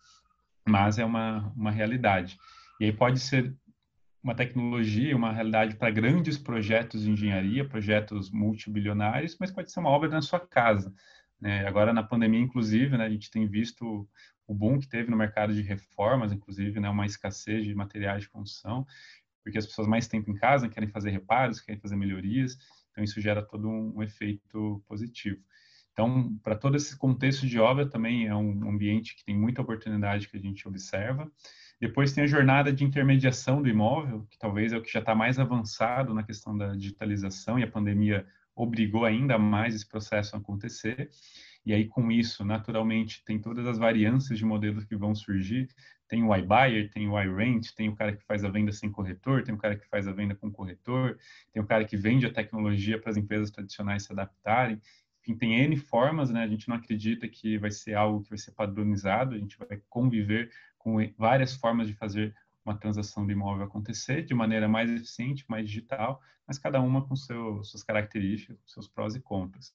mas 0.65 1.01
é 1.01 1.05
uma, 1.05 1.53
uma 1.57 1.73
realidade. 1.73 2.39
E 2.81 2.85
aí 2.85 2.93
pode 2.93 3.19
ser 3.19 3.53
uma 4.25 4.35
tecnologia, 4.35 5.15
uma 5.15 5.31
realidade 5.31 5.77
para 5.77 5.91
grandes 5.91 6.39
projetos 6.39 7.03
de 7.03 7.11
engenharia, 7.11 7.69
projetos 7.69 8.31
multibilionários, 8.31 9.37
mas 9.39 9.51
pode 9.51 9.71
ser 9.71 9.81
uma 9.81 9.91
obra 9.91 10.09
na 10.09 10.23
sua 10.23 10.41
casa. 10.41 10.95
Né? 11.39 11.67
Agora, 11.67 11.93
na 11.93 12.03
pandemia, 12.03 12.41
inclusive, 12.41 12.97
né, 12.97 13.05
a 13.05 13.11
gente 13.11 13.31
tem 13.31 13.47
visto 13.47 14.09
o 14.47 14.55
boom 14.55 14.79
que 14.79 14.89
teve 14.89 15.11
no 15.11 15.17
mercado 15.17 15.53
de 15.53 15.61
reformas, 15.61 16.33
inclusive, 16.33 16.81
né, 16.81 16.89
uma 16.89 17.05
escassez 17.05 17.67
de 17.67 17.75
materiais 17.75 18.23
de 18.23 18.31
construção, 18.31 18.87
porque 19.43 19.59
as 19.59 19.67
pessoas 19.67 19.87
mais 19.87 20.09
tempo 20.09 20.31
em 20.31 20.35
casa 20.35 20.71
querem 20.71 20.89
fazer 20.89 21.11
reparos, 21.11 21.61
querem 21.61 21.79
fazer 21.79 21.97
melhorias, 21.97 22.57
então 22.91 23.05
isso 23.05 23.21
gera 23.21 23.43
todo 23.43 23.69
um, 23.69 23.99
um 23.99 24.03
efeito 24.03 24.83
positivo. 24.89 25.43
Então, 25.93 26.35
para 26.43 26.57
todo 26.57 26.77
esse 26.77 26.97
contexto 26.97 27.47
de 27.47 27.61
obra, 27.61 27.89
também 27.89 28.27
é 28.27 28.35
um 28.35 28.71
ambiente 28.71 29.15
que 29.15 29.25
tem 29.25 29.37
muita 29.37 29.61
oportunidade 29.61 30.29
que 30.29 30.37
a 30.37 30.41
gente 30.41 30.67
observa. 30.67 31.31
Depois 31.81 32.13
tem 32.13 32.25
a 32.25 32.27
jornada 32.27 32.73
de 32.73 32.85
intermediação 32.85 33.63
do 33.63 33.69
imóvel, 33.69 34.27
que 34.31 34.39
talvez 34.39 34.73
é 34.73 34.79
o 34.79 34.83
que 34.83 34.93
já 34.93 35.01
está 35.01 35.15
mais 35.15 35.39
avançado 35.39 36.15
na 36.15 36.23
questão 36.23 36.57
da 36.57 36.75
digitalização, 36.75 37.59
e 37.59 37.63
a 37.63 37.71
pandemia 37.71 38.27
obrigou 38.55 39.05
ainda 39.05 39.39
mais 39.39 39.75
esse 39.75 39.89
processo 39.89 40.37
a 40.37 40.39
acontecer. 40.39 41.11
E 41.67 41.73
aí, 41.73 41.87
com 41.87 42.13
isso, 42.13 42.45
naturalmente, 42.45 43.25
tem 43.25 43.41
todas 43.41 43.67
as 43.67 43.79
variâncias 43.79 44.39
de 44.39 44.45
modelos 44.45 44.85
que 44.85 44.95
vão 44.95 45.15
surgir. 45.15 45.69
Tem 46.07 46.23
o 46.23 46.37
iBuyer, 46.37 46.91
tem 46.91 47.09
o 47.09 47.21
iRent, 47.21 47.73
tem 47.75 47.89
o 47.89 47.97
cara 47.97 48.15
que 48.15 48.23
faz 48.25 48.45
a 48.45 48.51
venda 48.51 48.71
sem 48.71 48.91
corretor, 48.93 49.43
tem 49.43 49.55
o 49.55 49.59
cara 49.59 49.75
que 49.75 49.89
faz 49.89 50.07
a 50.07 50.13
venda 50.13 50.35
com 50.35 50.53
corretor, 50.53 51.19
tem 51.53 51.63
o 51.63 51.67
cara 51.67 51.85
que 51.85 51.97
vende 51.97 52.27
a 52.27 52.33
tecnologia 52.33 53.01
para 53.01 53.11
as 53.11 53.17
empresas 53.17 53.51
tradicionais 53.51 54.05
se 54.05 54.13
adaptarem. 54.13 54.81
Enfim, 55.25 55.37
tem 55.37 55.59
N 55.59 55.77
formas, 55.77 56.29
né? 56.29 56.43
A 56.43 56.47
gente 56.47 56.69
não 56.69 56.77
acredita 56.77 57.27
que 57.27 57.57
vai 57.57 57.71
ser 57.71 57.95
algo 57.95 58.23
que 58.23 58.29
vai 58.29 58.39
ser 58.39 58.53
padronizado, 58.53 59.35
a 59.35 59.39
gente 59.39 59.57
vai 59.59 59.81
conviver 59.89 60.51
com 60.79 60.97
várias 61.17 61.57
formas 61.57 61.89
de 61.89 61.95
fazer 61.95 62.35
uma 62.63 62.77
transação 62.77 63.27
de 63.27 63.33
imóvel 63.33 63.65
acontecer 63.65 64.23
de 64.23 64.35
maneira 64.35 64.69
mais 64.69 64.91
eficiente, 64.91 65.45
mais 65.49 65.67
digital, 65.67 66.21
mas 66.47 66.59
cada 66.59 66.81
uma 66.81 67.07
com 67.07 67.17
seu, 67.17 67.65
suas 67.65 67.83
características, 67.83 68.59
seus 68.67 68.87
prós 68.87 69.15
e 69.15 69.21
contras. 69.21 69.73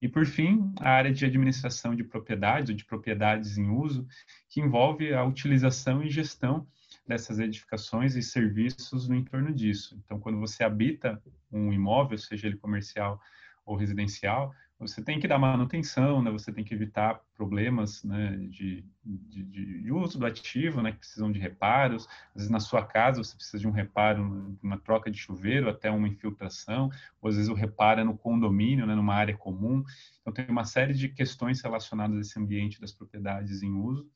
E, 0.00 0.08
por 0.08 0.24
fim, 0.24 0.72
a 0.78 0.90
área 0.90 1.12
de 1.12 1.24
administração 1.24 1.94
de 1.94 2.04
propriedades, 2.04 2.70
ou 2.70 2.76
de 2.76 2.84
propriedades 2.84 3.58
em 3.58 3.68
uso, 3.68 4.06
que 4.48 4.60
envolve 4.60 5.12
a 5.12 5.24
utilização 5.24 6.02
e 6.02 6.10
gestão 6.10 6.66
dessas 7.06 7.38
edificações 7.38 8.14
e 8.14 8.22
serviços 8.22 9.08
no 9.08 9.16
entorno 9.16 9.52
disso. 9.52 10.00
Então, 10.04 10.20
quando 10.20 10.38
você 10.38 10.62
habita 10.62 11.22
um 11.50 11.72
imóvel, 11.72 12.18
seja 12.18 12.46
ele 12.46 12.56
comercial 12.56 13.20
ou 13.64 13.76
residencial, 13.76 14.54
você 14.78 15.02
tem 15.02 15.18
que 15.18 15.26
dar 15.26 15.38
manutenção, 15.38 16.22
né? 16.22 16.30
Você 16.30 16.52
tem 16.52 16.62
que 16.62 16.74
evitar 16.74 17.20
problemas, 17.34 18.04
né? 18.04 18.36
De, 18.50 18.84
de, 19.02 19.42
de, 19.42 19.92
uso 19.92 20.18
do 20.18 20.26
ativo, 20.26 20.82
né? 20.82 20.92
Que 20.92 20.98
precisam 20.98 21.32
de 21.32 21.38
reparos. 21.38 22.06
Às 22.28 22.34
vezes 22.34 22.50
na 22.50 22.60
sua 22.60 22.84
casa 22.84 23.24
você 23.24 23.34
precisa 23.34 23.58
de 23.58 23.66
um 23.66 23.70
reparo, 23.70 24.54
uma 24.62 24.78
troca 24.78 25.10
de 25.10 25.18
chuveiro 25.18 25.70
até 25.70 25.90
uma 25.90 26.08
infiltração. 26.08 26.90
Ou 27.22 27.30
às 27.30 27.36
vezes 27.36 27.50
o 27.50 27.54
reparo 27.54 28.00
é 28.00 28.04
no 28.04 28.18
condomínio, 28.18 28.86
né? 28.86 28.94
Numa 28.94 29.14
área 29.14 29.36
comum. 29.36 29.82
Então 30.20 30.32
tem 30.32 30.46
uma 30.46 30.64
série 30.64 30.92
de 30.92 31.08
questões 31.08 31.62
relacionadas 31.62 32.16
a 32.18 32.20
esse 32.20 32.38
ambiente 32.38 32.78
das 32.78 32.92
propriedades 32.92 33.62
em 33.62 33.72
uso 33.72 34.06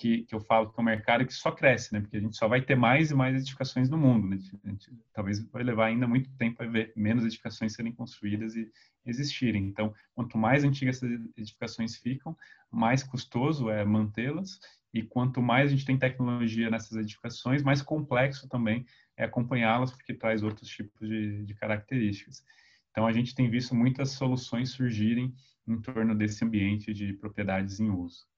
que, 0.00 0.22
que 0.22 0.34
eu 0.34 0.40
falo 0.40 0.72
que 0.72 0.80
é 0.80 0.82
um 0.82 0.84
mercado 0.84 1.26
que 1.26 1.34
só 1.34 1.52
cresce, 1.52 1.92
né? 1.92 2.00
Porque 2.00 2.16
a 2.16 2.20
gente 2.20 2.34
só 2.34 2.48
vai 2.48 2.62
ter 2.62 2.74
mais 2.74 3.10
e 3.10 3.14
mais 3.14 3.36
edificações 3.36 3.90
no 3.90 3.98
mundo, 3.98 4.26
né? 4.26 4.38
Gente, 4.64 4.90
talvez 5.12 5.44
vai 5.50 5.62
levar 5.62 5.86
ainda 5.86 6.08
muito 6.08 6.30
tempo 6.38 6.56
para 6.56 6.68
ver 6.68 6.90
menos 6.96 7.22
edificações 7.22 7.74
serem 7.74 7.92
construídas 7.92 8.56
e 8.56 8.66
existirem. 9.04 9.66
Então, 9.66 9.94
quanto 10.14 10.36
mais 10.36 10.64
antigas 10.64 10.96
essas 10.96 11.10
edificações 11.36 11.96
ficam, 11.96 12.36
mais 12.70 13.02
custoso 13.02 13.70
é 13.70 13.84
mantê-las 13.84 14.60
e 14.92 15.02
quanto 15.02 15.40
mais 15.40 15.66
a 15.66 15.74
gente 15.74 15.84
tem 15.84 15.98
tecnologia 15.98 16.70
nessas 16.70 16.96
edificações, 16.96 17.62
mais 17.62 17.80
complexo 17.80 18.48
também 18.48 18.84
é 19.16 19.24
acompanhá-las, 19.24 19.90
porque 19.90 20.14
traz 20.14 20.42
outros 20.42 20.68
tipos 20.68 21.08
de, 21.08 21.44
de 21.44 21.54
características. 21.54 22.44
Então, 22.90 23.06
a 23.06 23.12
gente 23.12 23.34
tem 23.34 23.48
visto 23.48 23.74
muitas 23.74 24.10
soluções 24.12 24.70
surgirem 24.70 25.34
em 25.66 25.80
torno 25.80 26.14
desse 26.14 26.44
ambiente 26.44 26.92
de 26.92 27.12
propriedades 27.12 27.78
em 27.78 27.90
uso. 27.90 28.29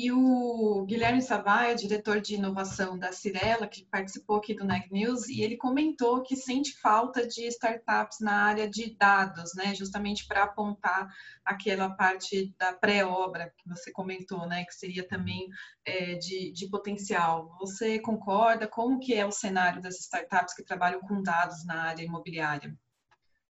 E 0.00 0.12
o 0.12 0.84
Guilherme 0.86 1.20
Savaia, 1.20 1.74
diretor 1.74 2.20
de 2.20 2.36
inovação 2.36 2.96
da 2.96 3.10
Cirela, 3.10 3.66
que 3.66 3.84
participou 3.84 4.36
aqui 4.36 4.54
do 4.54 4.64
NEC 4.64 4.92
News, 4.92 5.28
e 5.28 5.42
ele 5.42 5.56
comentou 5.56 6.22
que 6.22 6.36
sente 6.36 6.78
falta 6.78 7.26
de 7.26 7.48
startups 7.48 8.20
na 8.20 8.44
área 8.44 8.70
de 8.70 8.94
dados, 8.94 9.56
né? 9.56 9.74
Justamente 9.74 10.24
para 10.24 10.44
apontar 10.44 11.12
aquela 11.44 11.90
parte 11.90 12.54
da 12.56 12.72
pré-obra 12.72 13.52
que 13.58 13.68
você 13.68 13.90
comentou, 13.90 14.46
né? 14.46 14.64
Que 14.66 14.72
seria 14.72 15.02
também 15.02 15.48
é, 15.84 16.14
de, 16.14 16.52
de 16.52 16.68
potencial. 16.68 17.56
Você 17.58 17.98
concorda? 17.98 18.68
Como 18.68 19.00
que 19.00 19.14
é 19.14 19.26
o 19.26 19.32
cenário 19.32 19.82
das 19.82 19.98
startups 19.98 20.54
que 20.54 20.62
trabalham 20.62 21.00
com 21.00 21.20
dados 21.20 21.66
na 21.66 21.82
área 21.82 22.04
imobiliária? 22.04 22.72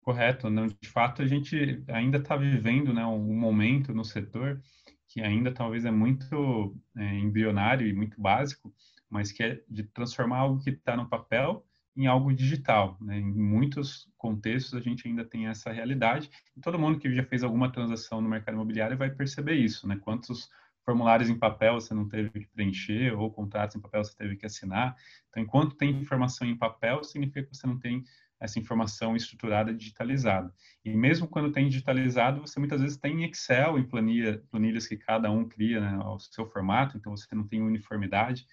Correto. 0.01 0.49
Não, 0.49 0.67
de 0.67 0.89
fato, 0.89 1.21
a 1.21 1.27
gente 1.27 1.83
ainda 1.89 2.17
está 2.17 2.37
vivendo 2.37 2.93
né, 2.93 3.05
um 3.05 3.37
momento 3.37 3.93
no 3.93 4.05
setor 4.05 4.61
que 5.09 5.21
ainda 5.21 5.51
talvez 5.51 5.85
é 5.85 5.91
muito 5.91 6.77
é, 6.95 7.15
embrionário 7.17 7.85
e 7.87 7.93
muito 7.93 8.19
básico, 8.21 8.73
mas 9.09 9.31
que 9.31 9.43
é 9.43 9.61
de 9.67 9.83
transformar 9.83 10.37
algo 10.37 10.63
que 10.63 10.69
está 10.69 10.95
no 10.95 11.09
papel 11.09 11.65
em 11.97 12.07
algo 12.07 12.33
digital. 12.33 12.95
Né? 13.01 13.17
Em 13.17 13.33
muitos 13.33 14.07
contextos 14.17 14.75
a 14.75 14.79
gente 14.79 15.07
ainda 15.07 15.25
tem 15.25 15.47
essa 15.47 15.71
realidade. 15.71 16.29
E 16.55 16.61
todo 16.61 16.79
mundo 16.79 16.99
que 16.99 17.13
já 17.13 17.23
fez 17.23 17.43
alguma 17.43 17.71
transação 17.71 18.21
no 18.21 18.29
mercado 18.29 18.53
imobiliário 18.53 18.97
vai 18.97 19.09
perceber 19.09 19.55
isso, 19.55 19.87
né? 19.87 19.97
Quantos 19.97 20.49
formulários 20.85 21.29
em 21.29 21.37
papel 21.37 21.73
você 21.73 21.93
não 21.93 22.07
teve 22.07 22.29
que 22.29 22.47
preencher 22.47 23.13
ou 23.13 23.31
contratos 23.31 23.75
em 23.75 23.81
papel 23.81 24.03
você 24.03 24.15
teve 24.15 24.37
que 24.37 24.45
assinar. 24.45 24.95
Então, 25.29 25.43
enquanto 25.43 25.75
tem 25.75 25.89
informação 25.89 26.47
em 26.47 26.55
papel, 26.55 27.03
significa 27.03 27.43
que 27.43 27.55
você 27.55 27.67
não 27.67 27.77
tem 27.77 28.03
essa 28.39 28.57
informação 28.57 29.15
estruturada 29.15 29.73
digitalizada. 29.73 30.53
E 30.83 30.95
mesmo 30.95 31.27
quando 31.27 31.51
tem 31.51 31.67
digitalizado, 31.67 32.41
você 32.41 32.59
muitas 32.59 32.81
vezes 32.81 32.97
tem 32.97 33.23
Excel, 33.25 33.77
em 33.77 33.83
planilha, 33.83 34.41
planilhas 34.49 34.87
que 34.87 34.95
cada 34.95 35.29
um 35.29 35.47
cria 35.47 35.81
né, 35.81 35.99
ao 36.01 36.19
seu 36.19 36.45
formato, 36.45 36.97
então 36.97 37.15
você 37.15 37.35
não 37.35 37.45
tem 37.45 37.61
uniformidade. 37.61 38.47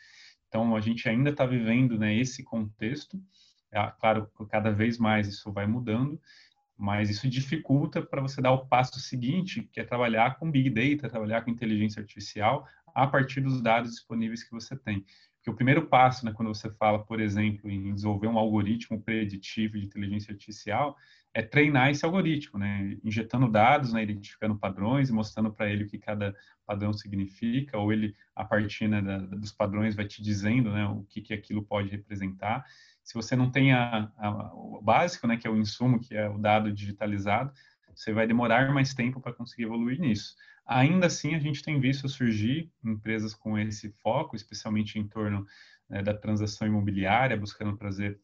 Então, 0.48 0.74
a 0.74 0.80
gente 0.80 1.08
ainda 1.08 1.30
está 1.30 1.44
vivendo 1.46 1.98
né, 1.98 2.14
esse 2.16 2.42
contexto. 2.42 3.20
É, 3.72 3.92
claro, 4.00 4.30
cada 4.48 4.70
vez 4.70 4.98
mais 4.98 5.28
isso 5.28 5.52
vai 5.52 5.66
mudando, 5.66 6.20
mas 6.76 7.10
isso 7.10 7.28
dificulta 7.28 8.02
para 8.02 8.22
você 8.22 8.40
dar 8.40 8.52
o 8.52 8.66
passo 8.66 8.98
seguinte, 9.00 9.68
que 9.72 9.80
é 9.80 9.84
trabalhar 9.84 10.38
com 10.38 10.50
Big 10.50 10.70
Data, 10.70 11.08
trabalhar 11.08 11.42
com 11.42 11.50
inteligência 11.50 12.00
artificial 12.00 12.66
a 12.94 13.06
partir 13.06 13.40
dos 13.40 13.60
dados 13.60 13.90
disponíveis 13.92 14.42
que 14.42 14.50
você 14.50 14.76
tem. 14.76 15.04
Porque 15.46 15.52
o 15.52 15.54
primeiro 15.54 15.86
passo, 15.86 16.24
né, 16.24 16.32
quando 16.32 16.48
você 16.48 16.68
fala, 16.72 17.04
por 17.04 17.20
exemplo, 17.20 17.70
em 17.70 17.94
desenvolver 17.94 18.26
um 18.26 18.36
algoritmo 18.36 19.00
preditivo 19.00 19.78
de 19.78 19.86
inteligência 19.86 20.32
artificial, 20.32 20.96
é 21.32 21.40
treinar 21.40 21.88
esse 21.88 22.04
algoritmo, 22.04 22.58
né, 22.58 22.98
injetando 23.04 23.48
dados, 23.48 23.92
né, 23.92 24.02
identificando 24.02 24.58
padrões 24.58 25.08
e 25.08 25.12
mostrando 25.12 25.52
para 25.52 25.70
ele 25.70 25.84
o 25.84 25.86
que 25.86 25.98
cada 25.98 26.34
padrão 26.66 26.92
significa, 26.92 27.78
ou 27.78 27.92
ele, 27.92 28.16
a 28.34 28.44
partir 28.44 28.88
né, 28.88 29.00
da, 29.00 29.18
dos 29.18 29.52
padrões, 29.52 29.94
vai 29.94 30.04
te 30.04 30.20
dizendo 30.20 30.72
né, 30.72 30.84
o 30.88 31.04
que, 31.04 31.20
que 31.20 31.32
aquilo 31.32 31.62
pode 31.62 31.90
representar. 31.90 32.64
Se 33.04 33.14
você 33.14 33.36
não 33.36 33.48
tem 33.48 33.72
a, 33.72 34.10
a, 34.18 34.52
o 34.52 34.82
básico, 34.82 35.28
né, 35.28 35.36
que 35.36 35.46
é 35.46 35.50
o 35.50 35.56
insumo, 35.56 36.00
que 36.00 36.16
é 36.16 36.28
o 36.28 36.38
dado 36.38 36.72
digitalizado, 36.72 37.52
você 37.94 38.12
vai 38.12 38.26
demorar 38.26 38.74
mais 38.74 38.94
tempo 38.94 39.20
para 39.20 39.32
conseguir 39.32 39.62
evoluir 39.62 40.00
nisso. 40.00 40.34
Ainda 40.66 41.06
assim, 41.06 41.34
a 41.34 41.38
gente 41.38 41.62
tem 41.62 41.78
visto 41.78 42.08
surgir 42.08 42.70
empresas 42.84 43.34
com 43.34 43.56
esse 43.56 43.90
foco, 44.02 44.34
especialmente 44.34 44.98
em 44.98 45.06
torno 45.06 45.46
né, 45.88 46.02
da 46.02 46.12
transação 46.12 46.66
imobiliária, 46.66 47.36
buscando 47.36 47.76
trazer 47.76 48.18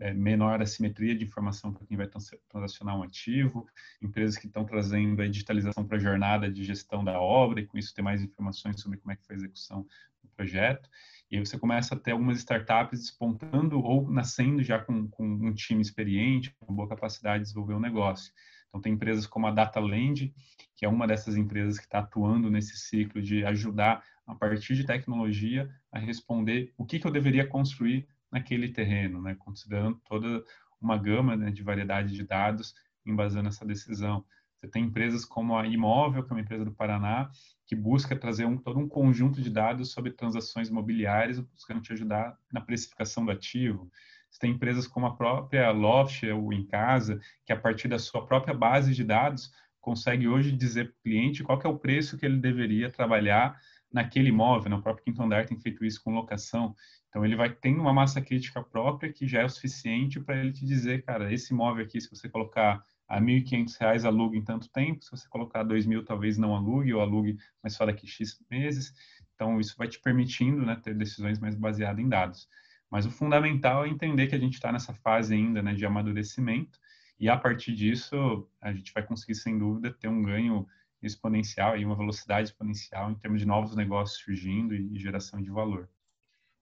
é, 0.00 0.12
menor 0.12 0.60
assimetria 0.60 1.14
de 1.14 1.24
informação 1.24 1.72
para 1.72 1.86
quem 1.86 1.96
vai 1.96 2.08
transacionar 2.48 2.98
um 2.98 3.04
ativo, 3.04 3.66
empresas 4.02 4.36
que 4.36 4.46
estão 4.46 4.64
trazendo 4.64 5.22
a 5.22 5.28
digitalização 5.28 5.86
para 5.86 5.96
a 5.96 6.00
jornada 6.00 6.50
de 6.50 6.64
gestão 6.64 7.04
da 7.04 7.20
obra 7.20 7.60
e 7.60 7.66
com 7.66 7.78
isso 7.78 7.94
ter 7.94 8.02
mais 8.02 8.22
informações 8.22 8.80
sobre 8.80 8.98
como 8.98 9.12
é 9.12 9.16
que 9.16 9.24
foi 9.24 9.36
a 9.36 9.38
execução 9.38 9.86
do 10.22 10.28
projeto. 10.30 10.90
E 11.30 11.36
aí 11.36 11.46
você 11.46 11.58
começa 11.58 11.94
a 11.94 11.98
ter 11.98 12.12
algumas 12.12 12.38
startups 12.38 13.00
despontando 13.00 13.80
ou 13.80 14.10
nascendo 14.10 14.62
já 14.64 14.78
com, 14.78 15.06
com 15.08 15.24
um 15.24 15.54
time 15.54 15.82
experiente, 15.82 16.52
com 16.58 16.74
boa 16.74 16.88
capacidade 16.88 17.38
de 17.38 17.42
desenvolver 17.44 17.74
um 17.74 17.80
negócio. 17.80 18.32
Então, 18.68 18.80
tem 18.80 18.92
empresas 18.92 19.26
como 19.26 19.46
a 19.46 19.50
DataLand, 19.50 20.30
que 20.76 20.84
é 20.84 20.88
uma 20.88 21.06
dessas 21.06 21.36
empresas 21.36 21.78
que 21.78 21.84
está 21.84 22.00
atuando 22.00 22.50
nesse 22.50 22.76
ciclo 22.76 23.20
de 23.20 23.44
ajudar, 23.44 24.04
a 24.26 24.34
partir 24.34 24.74
de 24.74 24.84
tecnologia, 24.84 25.68
a 25.90 25.98
responder 25.98 26.72
o 26.76 26.84
que, 26.84 26.98
que 26.98 27.06
eu 27.06 27.10
deveria 27.10 27.46
construir 27.46 28.06
naquele 28.30 28.68
terreno, 28.68 29.22
né? 29.22 29.34
considerando 29.38 29.98
toda 30.04 30.44
uma 30.80 30.98
gama 30.98 31.34
né, 31.34 31.50
de 31.50 31.62
variedade 31.62 32.14
de 32.14 32.24
dados 32.24 32.74
embasando 33.06 33.48
essa 33.48 33.64
decisão. 33.64 34.24
Você 34.60 34.68
tem 34.68 34.84
empresas 34.84 35.24
como 35.24 35.56
a 35.56 35.66
Imóvel, 35.66 36.24
que 36.24 36.30
é 36.30 36.34
uma 36.34 36.40
empresa 36.40 36.64
do 36.64 36.72
Paraná, 36.72 37.30
que 37.64 37.76
busca 37.76 38.16
trazer 38.16 38.44
um, 38.44 38.56
todo 38.56 38.78
um 38.78 38.88
conjunto 38.88 39.40
de 39.40 39.50
dados 39.50 39.92
sobre 39.92 40.10
transações 40.10 40.68
imobiliárias, 40.68 41.38
buscando 41.38 41.80
te 41.80 41.92
ajudar 41.92 42.36
na 42.52 42.60
precificação 42.60 43.24
do 43.24 43.30
ativo. 43.30 43.90
Você 44.30 44.40
tem 44.40 44.52
empresas 44.52 44.86
como 44.86 45.06
a 45.06 45.16
própria 45.16 45.70
Loft 45.70 46.22
ou 46.24 46.52
Em 46.52 46.66
Casa, 46.66 47.20
que 47.44 47.52
a 47.52 47.56
partir 47.56 47.88
da 47.88 47.98
sua 47.98 48.24
própria 48.26 48.54
base 48.54 48.94
de 48.94 49.04
dados 49.04 49.50
consegue 49.80 50.28
hoje 50.28 50.52
dizer 50.52 50.86
para 50.86 50.98
o 50.98 51.02
cliente 51.02 51.42
qual 51.42 51.60
é 51.62 51.68
o 51.68 51.78
preço 51.78 52.18
que 52.18 52.26
ele 52.26 52.38
deveria 52.38 52.90
trabalhar 52.90 53.58
naquele 53.92 54.28
imóvel. 54.28 54.70
Né? 54.70 54.76
O 54.76 54.82
próprio 54.82 55.04
Quinto 55.04 55.22
Andar 55.22 55.46
tem 55.46 55.58
feito 55.58 55.84
isso 55.84 56.02
com 56.02 56.14
locação. 56.14 56.74
Então 57.08 57.24
ele 57.24 57.36
vai 57.36 57.50
tendo 57.50 57.80
uma 57.80 57.92
massa 57.92 58.20
crítica 58.20 58.62
própria 58.62 59.12
que 59.12 59.26
já 59.26 59.40
é 59.40 59.44
o 59.44 59.48
suficiente 59.48 60.20
para 60.20 60.36
ele 60.36 60.52
te 60.52 60.66
dizer, 60.66 61.04
cara, 61.04 61.32
esse 61.32 61.52
imóvel 61.52 61.84
aqui, 61.84 62.00
se 62.00 62.10
você 62.10 62.28
colocar 62.28 62.82
a 63.08 63.18
R$ 63.18 63.24
1.500 63.24 64.04
alugue 64.04 64.36
em 64.36 64.44
tanto 64.44 64.70
tempo, 64.70 65.02
se 65.02 65.10
você 65.10 65.26
colocar 65.28 65.62
R$ 65.62 65.74
2.000 65.74 66.04
talvez 66.04 66.36
não 66.36 66.54
alugue 66.54 66.92
ou 66.92 67.00
alugue, 67.00 67.38
mas 67.62 67.72
só 67.72 67.86
daqui 67.86 68.06
X 68.06 68.38
meses. 68.50 68.92
Então 69.34 69.58
isso 69.58 69.74
vai 69.78 69.88
te 69.88 69.98
permitindo 70.00 70.64
né, 70.66 70.76
ter 70.82 70.94
decisões 70.94 71.38
mais 71.38 71.54
baseadas 71.54 72.04
em 72.04 72.08
dados. 72.08 72.46
Mas 72.90 73.06
o 73.06 73.10
fundamental 73.10 73.84
é 73.84 73.88
entender 73.88 74.26
que 74.28 74.34
a 74.34 74.38
gente 74.38 74.54
está 74.54 74.72
nessa 74.72 74.94
fase 74.94 75.34
ainda 75.34 75.62
né, 75.62 75.74
de 75.74 75.84
amadurecimento 75.84 76.78
e 77.20 77.28
a 77.28 77.36
partir 77.36 77.74
disso 77.74 78.48
a 78.60 78.72
gente 78.72 78.92
vai 78.92 79.02
conseguir 79.02 79.34
sem 79.34 79.58
dúvida 79.58 79.92
ter 79.92 80.08
um 80.08 80.22
ganho 80.22 80.66
exponencial 81.02 81.76
e 81.76 81.84
uma 81.84 81.96
velocidade 81.96 82.48
exponencial 82.48 83.10
em 83.10 83.14
termos 83.14 83.40
de 83.40 83.46
novos 83.46 83.76
negócios 83.76 84.20
surgindo 84.20 84.74
e 84.74 84.98
geração 84.98 85.40
de 85.40 85.50
valor. 85.50 85.88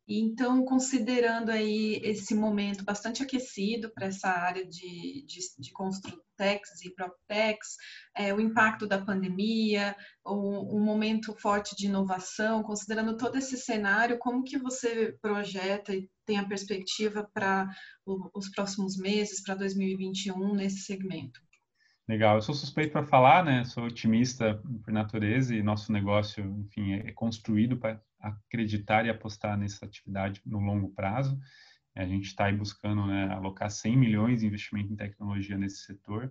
Então, 0.09 0.65
considerando 0.65 1.51
aí 1.51 2.01
esse 2.05 2.33
momento 2.33 2.85
bastante 2.85 3.25
aquecido 3.25 3.91
para 3.93 4.07
essa 4.07 4.29
área 4.29 4.65
de, 4.65 5.25
de, 5.27 5.41
de 5.59 5.73
Construtex 5.73 6.81
e 6.85 6.95
PropTex, 6.95 7.77
é, 8.17 8.33
o 8.33 8.41
impacto 8.41 8.87
da 8.87 9.05
pandemia, 9.05 9.97
um 10.25 10.81
momento 10.81 11.35
forte 11.41 11.75
de 11.75 11.87
inovação, 11.87 12.63
considerando 12.63 13.17
todo 13.17 13.37
esse 13.37 13.57
cenário, 13.57 14.19
como 14.19 14.45
que 14.45 14.59
você 14.59 15.17
projeta 15.21 15.93
e 15.93 16.09
tem 16.25 16.39
a 16.39 16.47
perspectiva 16.47 17.29
para 17.35 17.69
os 18.05 18.49
próximos 18.51 18.97
meses, 18.97 19.43
para 19.43 19.57
2021, 19.57 20.55
nesse 20.55 20.83
segmento? 20.83 21.46
Legal, 22.09 22.37
eu 22.37 22.43
sou 22.43 22.55
suspeito 22.55 22.93
para 22.93 23.05
falar, 23.05 23.45
né? 23.45 23.65
Sou 23.65 23.85
otimista 23.85 24.63
por 24.85 24.93
natureza 24.93 25.53
e 25.53 25.61
nosso 25.61 25.91
negócio, 25.91 26.45
enfim, 26.61 26.93
é 26.93 27.11
construído 27.11 27.77
para 27.77 28.01
acreditar 28.21 29.05
e 29.05 29.11
apostar 29.11 29.59
nessa 29.59 29.85
atividade 29.85 30.41
no 30.47 30.61
longo 30.61 30.89
prazo. 30.91 31.37
A 31.97 32.07
gente 32.07 32.27
está 32.27 32.45
aí 32.45 32.57
buscando 32.57 33.05
né, 33.07 33.29
alocar 33.33 33.69
100 33.69 33.97
milhões 33.97 34.41
de 34.41 34.47
investimento 34.47 34.93
em 34.93 34.97
tecnologia 34.97 35.59
nesse 35.59 35.79
setor. 35.79 36.31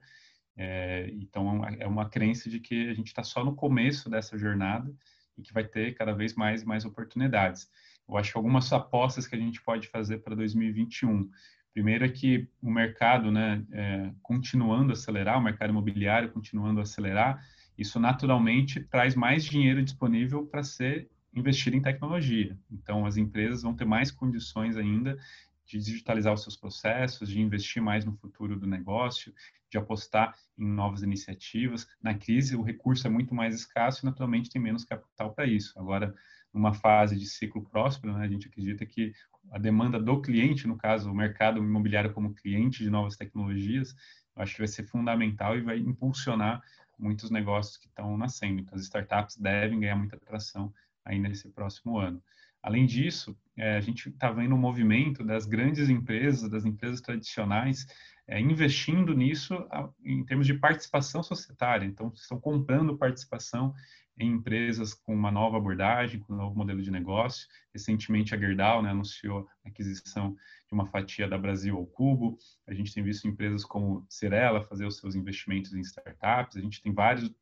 É, 0.56 1.10
então, 1.12 1.66
é 1.66 1.86
uma 1.86 2.10
crença 2.10 2.50
de 2.50 2.62
que 2.62 2.88
a 2.90 2.94
gente 2.94 3.08
está 3.08 3.24
só 3.24 3.44
no 3.44 3.54
começo 3.54 4.10
dessa 4.10 4.38
jornada 4.38 4.90
e 5.38 5.42
que 5.42 5.52
vai 5.52 5.66
ter 5.66 5.94
cada 5.96 6.14
vez 6.14 6.36
mais 6.36 6.64
mais 6.64 6.86
oportunidades. 6.86 7.70
Eu 8.08 8.16
acho 8.16 8.32
que 8.32 8.38
algumas 8.38 8.72
apostas 8.72 9.28
que 9.28 9.36
a 9.36 9.40
gente 9.40 9.62
pode 9.62 9.90
fazer 9.90 10.20
para 10.20 10.36
2021. 10.36 11.30
Primeiro 11.76 12.06
é 12.06 12.10
que 12.10 12.48
o 12.62 12.72
mercado, 12.72 13.30
né, 13.30 13.62
é, 13.74 14.10
continuando 14.22 14.92
a 14.92 14.94
acelerar, 14.94 15.38
o 15.38 15.44
mercado 15.44 15.72
imobiliário 15.72 16.32
continuando 16.32 16.80
a 16.80 16.84
acelerar, 16.84 17.46
isso 17.78 18.00
naturalmente 18.00 18.80
traz 18.80 19.14
mais 19.14 19.44
dinheiro 19.44 19.84
disponível 19.84 20.46
para 20.46 20.64
ser 20.64 21.10
investido 21.36 21.76
em 21.76 21.82
tecnologia. 21.82 22.58
Então, 22.72 23.06
as 23.06 23.18
empresas 23.18 23.62
vão 23.62 23.76
ter 23.76 23.84
mais 23.84 24.10
condições 24.10 24.78
ainda 24.78 25.18
de 25.66 25.78
digitalizar 25.78 26.34
os 26.34 26.44
seus 26.44 26.56
processos, 26.56 27.28
de 27.28 27.42
investir 27.42 27.84
mais 27.84 28.06
no 28.06 28.14
futuro 28.14 28.58
do 28.58 28.66
negócio, 28.66 29.34
de 29.70 29.78
apostar 29.78 30.34
em 30.58 30.66
novas 30.66 31.04
iniciativas. 31.04 31.86
Na 32.02 32.14
crise, 32.14 32.56
o 32.56 32.62
recurso 32.62 33.06
é 33.06 33.10
muito 33.10 33.36
mais 33.36 33.54
escasso 33.54 34.02
e, 34.02 34.06
naturalmente, 34.06 34.50
tem 34.50 34.62
menos 34.62 34.86
capital 34.86 35.34
para 35.34 35.46
isso. 35.46 35.78
Agora, 35.78 36.16
numa 36.56 36.74
fase 36.74 37.18
de 37.18 37.26
ciclo 37.26 37.62
próspero, 37.62 38.14
né, 38.14 38.24
a 38.24 38.28
gente 38.28 38.48
acredita 38.48 38.86
que 38.86 39.14
a 39.52 39.60
demanda 39.60 40.00
do 40.00 40.22
cliente, 40.22 40.68
no 40.68 40.78
caso, 40.78 41.12
o 41.12 41.16
mercado 41.16 41.60
imobiliário 41.60 42.14
como 42.14 42.34
cliente 42.34 42.84
de 42.84 42.90
novas 42.90 43.16
tecnologias, 43.16 43.94
acho 44.36 44.54
que 44.54 44.60
vai 44.60 44.68
ser 44.68 44.84
fundamental 44.84 45.58
e 45.58 45.62
vai 45.62 45.78
impulsionar 45.78 46.64
muitos 46.98 47.30
negócios 47.30 47.78
que 47.78 47.88
estão 47.88 48.18
nascendo. 48.18 48.62
Então, 48.62 48.76
as 48.76 48.84
startups 48.84 49.38
devem 49.38 49.82
ganhar 49.82 49.98
muita 49.98 50.16
atração 50.16 50.74
aí 51.04 51.20
nesse 51.20 51.50
próximo 51.50 51.98
ano. 51.98 52.22
Além 52.64 52.86
disso, 52.86 53.38
é, 53.56 53.78
a 53.78 53.82
gente 53.82 54.10
está 54.10 54.32
vendo 54.32 54.56
um 54.56 54.58
movimento 54.58 55.24
das 55.24 55.46
grandes 55.46 55.90
empresas, 55.90 56.50
das 56.50 56.66
empresas 56.66 57.00
tradicionais, 57.00 57.86
é, 58.28 58.40
investindo 58.40 59.14
nisso 59.14 59.54
a, 59.70 59.88
em 60.04 60.24
termos 60.26 60.48
de 60.48 60.56
participação 60.56 61.22
societária. 61.22 61.86
Então, 61.86 62.12
estão 62.16 62.40
comprando 62.40 62.98
participação 62.98 63.74
em 64.18 64.32
empresas 64.32 64.94
com 64.94 65.14
uma 65.14 65.32
nova 65.32 65.58
abordagem, 65.58 66.20
com 66.20 66.34
um 66.34 66.38
novo 66.38 66.56
modelo 66.56 66.82
de 66.82 66.92
negócio. 66.92 67.48
Recentemente, 67.74 68.34
a 68.34 68.38
Gerdau 68.38 68.82
né, 68.82 68.90
anunciou 68.90 69.48
a 69.64 69.70
aquisição 69.70 70.36
de 70.68 70.74
uma 70.74 70.86
fatia 70.88 71.28
da 71.28 71.38
Brasil 71.38 71.76
ao 71.76 71.86
Cubo. 71.86 72.38
A 72.66 72.74
gente 72.74 72.94
tem 72.94 73.04
visto 73.04 73.28
empresas 73.28 73.66
como 73.66 74.06
Cirela 74.10 74.64
fazer 74.64 74.86
os 74.86 74.98
seus 74.98 75.16
investimentos 75.16 75.74
em 75.74 75.82
startups. 75.82 76.58
A 76.58 76.62
gente 76.62 76.82
tem 76.82 76.94
vários 76.94 77.34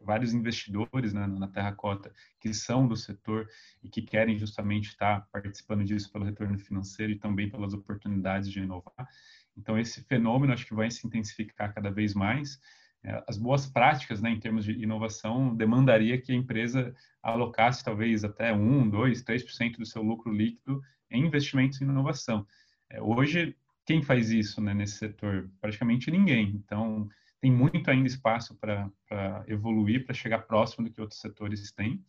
vários 0.00 0.32
investidores 0.32 1.12
né, 1.12 1.26
na 1.26 1.48
Terracota 1.48 2.12
que 2.38 2.54
são 2.54 2.86
do 2.86 2.96
setor 2.96 3.48
e 3.82 3.88
que 3.88 4.00
querem 4.00 4.38
justamente 4.38 4.90
estar 4.90 5.26
participando 5.32 5.84
disso 5.84 6.12
pelo 6.12 6.24
retorno 6.24 6.58
financeiro 6.58 7.12
e 7.12 7.18
também 7.18 7.50
pelas 7.50 7.74
oportunidades 7.74 8.48
de 8.50 8.60
inovar. 8.60 9.08
Então, 9.56 9.78
esse 9.78 10.02
fenômeno 10.04 10.52
acho 10.52 10.66
que 10.66 10.74
vai 10.74 10.90
se 10.90 11.06
intensificar 11.06 11.74
cada 11.74 11.90
vez 11.90 12.14
mais 12.14 12.60
as 13.26 13.36
boas 13.36 13.66
práticas, 13.66 14.20
né, 14.22 14.30
em 14.30 14.38
termos 14.38 14.64
de 14.64 14.72
inovação, 14.72 15.54
demandaria 15.54 16.20
que 16.20 16.32
a 16.32 16.36
empresa 16.36 16.94
alocasse 17.22 17.84
talvez 17.84 18.24
até 18.24 18.52
1, 18.52 18.88
2, 18.88 19.22
3% 19.22 19.76
do 19.78 19.86
seu 19.86 20.02
lucro 20.02 20.32
líquido 20.32 20.80
em 21.10 21.26
investimentos 21.26 21.80
em 21.80 21.84
inovação. 21.84 22.46
É, 22.88 23.02
hoje, 23.02 23.56
quem 23.84 24.02
faz 24.02 24.30
isso 24.30 24.60
né, 24.60 24.72
nesse 24.72 24.98
setor? 24.98 25.50
Praticamente 25.60 26.10
ninguém. 26.10 26.50
Então, 26.50 27.08
tem 27.40 27.50
muito 27.50 27.90
ainda 27.90 28.06
espaço 28.06 28.54
para 28.54 28.88
evoluir, 29.48 30.04
para 30.04 30.14
chegar 30.14 30.38
próximo 30.40 30.86
do 30.86 30.92
que 30.92 31.00
outros 31.00 31.20
setores 31.20 31.72
têm. 31.72 32.00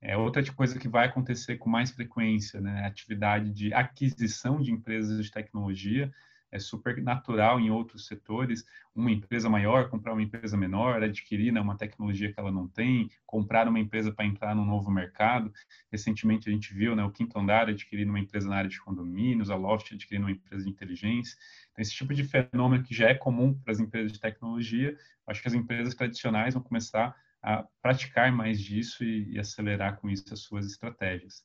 É, 0.00 0.16
outra 0.16 0.42
coisa 0.52 0.76
que 0.76 0.88
vai 0.88 1.06
acontecer 1.06 1.56
com 1.58 1.70
mais 1.70 1.92
frequência, 1.92 2.60
né, 2.60 2.82
a 2.82 2.88
atividade 2.88 3.52
de 3.52 3.72
aquisição 3.72 4.60
de 4.60 4.72
empresas 4.72 5.24
de 5.24 5.30
tecnologia, 5.30 6.12
é 6.52 6.58
super 6.58 7.02
natural 7.02 7.58
em 7.58 7.70
outros 7.70 8.06
setores, 8.06 8.62
uma 8.94 9.10
empresa 9.10 9.48
maior 9.48 9.88
comprar 9.88 10.12
uma 10.12 10.22
empresa 10.22 10.56
menor, 10.56 11.02
adquirir 11.02 11.50
né, 11.50 11.60
uma 11.60 11.76
tecnologia 11.76 12.30
que 12.32 12.38
ela 12.38 12.52
não 12.52 12.68
tem, 12.68 13.08
comprar 13.26 13.66
uma 13.66 13.80
empresa 13.80 14.12
para 14.12 14.26
entrar 14.26 14.54
num 14.54 14.66
novo 14.66 14.90
mercado. 14.90 15.50
Recentemente 15.90 16.48
a 16.48 16.52
gente 16.52 16.74
viu 16.74 16.94
né, 16.94 17.02
o 17.02 17.10
Quinto 17.10 17.38
Andar 17.38 17.68
adquirindo 17.70 18.10
uma 18.10 18.20
empresa 18.20 18.48
na 18.48 18.56
área 18.56 18.70
de 18.70 18.78
condomínios, 18.78 19.50
a 19.50 19.56
Loft 19.56 19.92
adquirindo 19.94 20.26
uma 20.26 20.32
empresa 20.32 20.62
de 20.64 20.70
inteligência. 20.70 21.36
Então, 21.72 21.82
esse 21.82 21.94
tipo 21.94 22.12
de 22.12 22.22
fenômeno 22.22 22.82
que 22.84 22.94
já 22.94 23.08
é 23.08 23.14
comum 23.14 23.54
para 23.54 23.72
as 23.72 23.80
empresas 23.80 24.12
de 24.12 24.20
tecnologia, 24.20 24.94
acho 25.26 25.40
que 25.40 25.48
as 25.48 25.54
empresas 25.54 25.94
tradicionais 25.94 26.54
vão 26.54 26.62
começar 26.62 27.14
a 27.42 27.64
praticar 27.80 28.30
mais 28.30 28.60
disso 28.60 29.02
e, 29.02 29.32
e 29.32 29.38
acelerar 29.38 29.96
com 29.96 30.08
isso 30.08 30.32
as 30.32 30.40
suas 30.40 30.66
estratégias. 30.66 31.42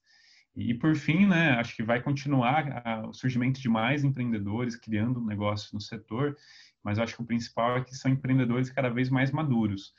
E, 0.57 0.73
por 0.73 0.95
fim, 0.95 1.27
né, 1.27 1.51
acho 1.51 1.75
que 1.75 1.83
vai 1.83 2.01
continuar 2.01 2.81
a, 2.83 3.07
o 3.07 3.13
surgimento 3.13 3.61
de 3.61 3.69
mais 3.69 4.03
empreendedores 4.03 4.75
criando 4.75 5.21
negócios 5.21 5.71
no 5.71 5.79
setor, 5.79 6.35
mas 6.83 6.97
acho 6.97 7.15
que 7.15 7.21
o 7.21 7.25
principal 7.25 7.77
é 7.77 7.83
que 7.83 7.95
são 7.95 8.09
empreendedores 8.11 8.71
cada 8.71 8.89
vez 8.89 9.07
mais 9.07 9.29
maduros. 9.29 9.93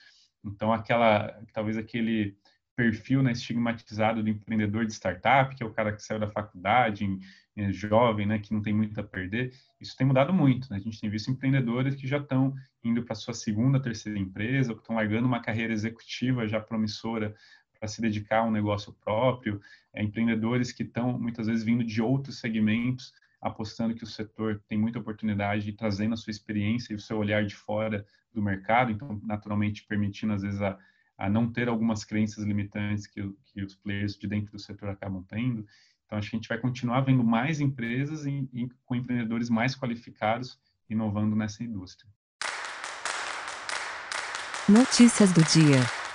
Então, 0.45 0.73
aquela, 0.73 1.41
talvez 1.53 1.79
aquele 1.79 2.37
perfil 2.75 3.23
né, 3.23 3.31
estigmatizado 3.33 4.21
do 4.21 4.29
empreendedor 4.29 4.85
de 4.85 4.93
startup, 4.93 5.55
que 5.55 5.63
é 5.63 5.67
o 5.67 5.73
cara 5.73 5.93
que 5.93 6.03
saiu 6.03 6.19
da 6.19 6.29
faculdade, 6.29 7.07
é, 7.57 7.73
jovem, 7.73 8.27
né, 8.27 8.41
que 8.41 8.53
não 8.53 8.61
tem 8.61 8.73
muito 8.73 9.01
a 9.01 9.05
perder, 9.05 9.53
isso 9.81 9.97
tem 9.97 10.07
mudado 10.07 10.33
muito. 10.33 10.69
Né? 10.71 10.77
A 10.77 10.81
gente 10.81 11.01
tem 11.01 11.09
visto 11.09 11.31
empreendedores 11.31 11.95
que 11.95 12.07
já 12.07 12.19
estão 12.19 12.53
indo 12.83 13.05
para 13.05 13.15
sua 13.15 13.35
segunda, 13.35 13.81
terceira 13.81 14.19
empresa, 14.19 14.71
ou 14.71 14.77
que 14.77 14.83
estão 14.83 14.97
largando 14.97 15.29
uma 15.29 15.41
carreira 15.41 15.73
executiva 15.73 16.49
já 16.49 16.61
promissora 16.61 17.33
para 17.79 17.89
se 17.89 18.01
dedicar 18.01 18.39
a 18.39 18.45
um 18.45 18.51
negócio 18.51 18.93
próprio, 18.93 19.61
é, 19.95 20.03
empreendedores 20.03 20.73
que 20.73 20.83
estão 20.83 21.19
muitas 21.19 21.47
vezes 21.47 21.65
vindo 21.65 21.85
de 21.85 22.03
outros 22.03 22.39
segmentos, 22.41 23.13
apostando 23.41 23.95
que 23.95 24.05
o 24.05 24.07
setor 24.07 24.63
tem 24.69 24.79
muita 24.79 24.99
oportunidade 24.99 25.69
e 25.69 25.73
trazendo 25.73 26.15
a 26.15 26.17
sua 26.17 26.31
experiência 26.31 26.93
e 26.93 26.97
o 26.97 27.01
seu 27.01 27.19
olhar 27.19 27.45
de 27.45 27.55
fora 27.55 28.05
do 28.33 28.43
mercado, 28.43 28.91
então 28.91 29.21
naturalmente 29.25 29.85
permitindo 29.85 30.33
às 30.33 30.43
vezes 30.43 30.61
a, 30.61 30.77
a 31.17 31.29
não 31.29 31.51
ter 31.51 31.69
algumas 31.69 32.05
crenças 32.05 32.45
limitantes 32.45 33.07
que, 33.07 33.23
que 33.47 33.63
os 33.63 33.75
players 33.77 34.17
de 34.17 34.27
dentro 34.27 34.53
do 34.53 34.59
setor 34.59 34.89
acabam 34.89 35.25
tendo. 35.29 35.65
Então 36.05 36.19
acho 36.19 36.31
que 36.31 36.37
a 36.37 36.39
gente 36.39 36.49
vai 36.49 36.59
continuar 36.59 37.03
vendo 37.03 37.23
mais 37.23 37.61
empresas 37.61 38.27
e, 38.27 38.49
e 38.53 38.69
com 38.85 38.95
empreendedores 38.95 39.49
mais 39.49 39.77
qualificados 39.77 40.59
inovando 40.89 41.37
nessa 41.37 41.63
indústria. 41.63 42.11
Notícias 44.69 45.33
do 45.33 45.43
dia. 45.45 46.08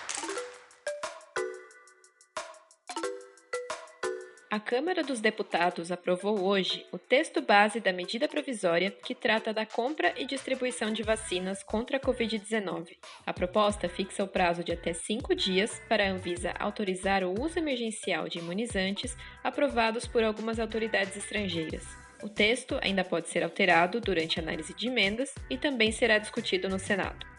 A 4.53 4.59
Câmara 4.59 5.03
dos 5.03 5.19
Deputados 5.19 5.91
aprovou 5.91 6.43
hoje 6.43 6.85
o 6.91 6.99
texto 6.99 7.41
base 7.41 7.79
da 7.79 7.91
medida 7.91 8.27
provisória 8.27 8.91
que 8.91 9.15
trata 9.15 9.51
da 9.51 9.65
compra 9.65 10.13
e 10.15 10.27
distribuição 10.27 10.93
de 10.93 11.01
vacinas 11.01 11.63
contra 11.63 11.97
a 11.97 11.99
Covid-19. 11.99 12.95
A 13.25 13.33
proposta 13.33 13.89
fixa 13.89 14.23
o 14.23 14.27
prazo 14.27 14.63
de 14.63 14.71
até 14.71 14.93
cinco 14.93 15.33
dias 15.33 15.81
para 15.89 16.05
a 16.05 16.11
Anvisa 16.11 16.53
autorizar 16.59 17.23
o 17.23 17.33
uso 17.41 17.57
emergencial 17.57 18.29
de 18.29 18.37
imunizantes 18.37 19.17
aprovados 19.43 20.05
por 20.05 20.23
algumas 20.23 20.59
autoridades 20.59 21.17
estrangeiras. 21.17 21.83
O 22.21 22.29
texto 22.29 22.77
ainda 22.83 23.03
pode 23.03 23.29
ser 23.29 23.43
alterado 23.43 23.99
durante 23.99 24.39
a 24.39 24.43
análise 24.43 24.75
de 24.75 24.87
emendas 24.87 25.33
e 25.49 25.57
também 25.57 25.91
será 25.91 26.19
discutido 26.19 26.69
no 26.69 26.77
Senado. 26.77 27.32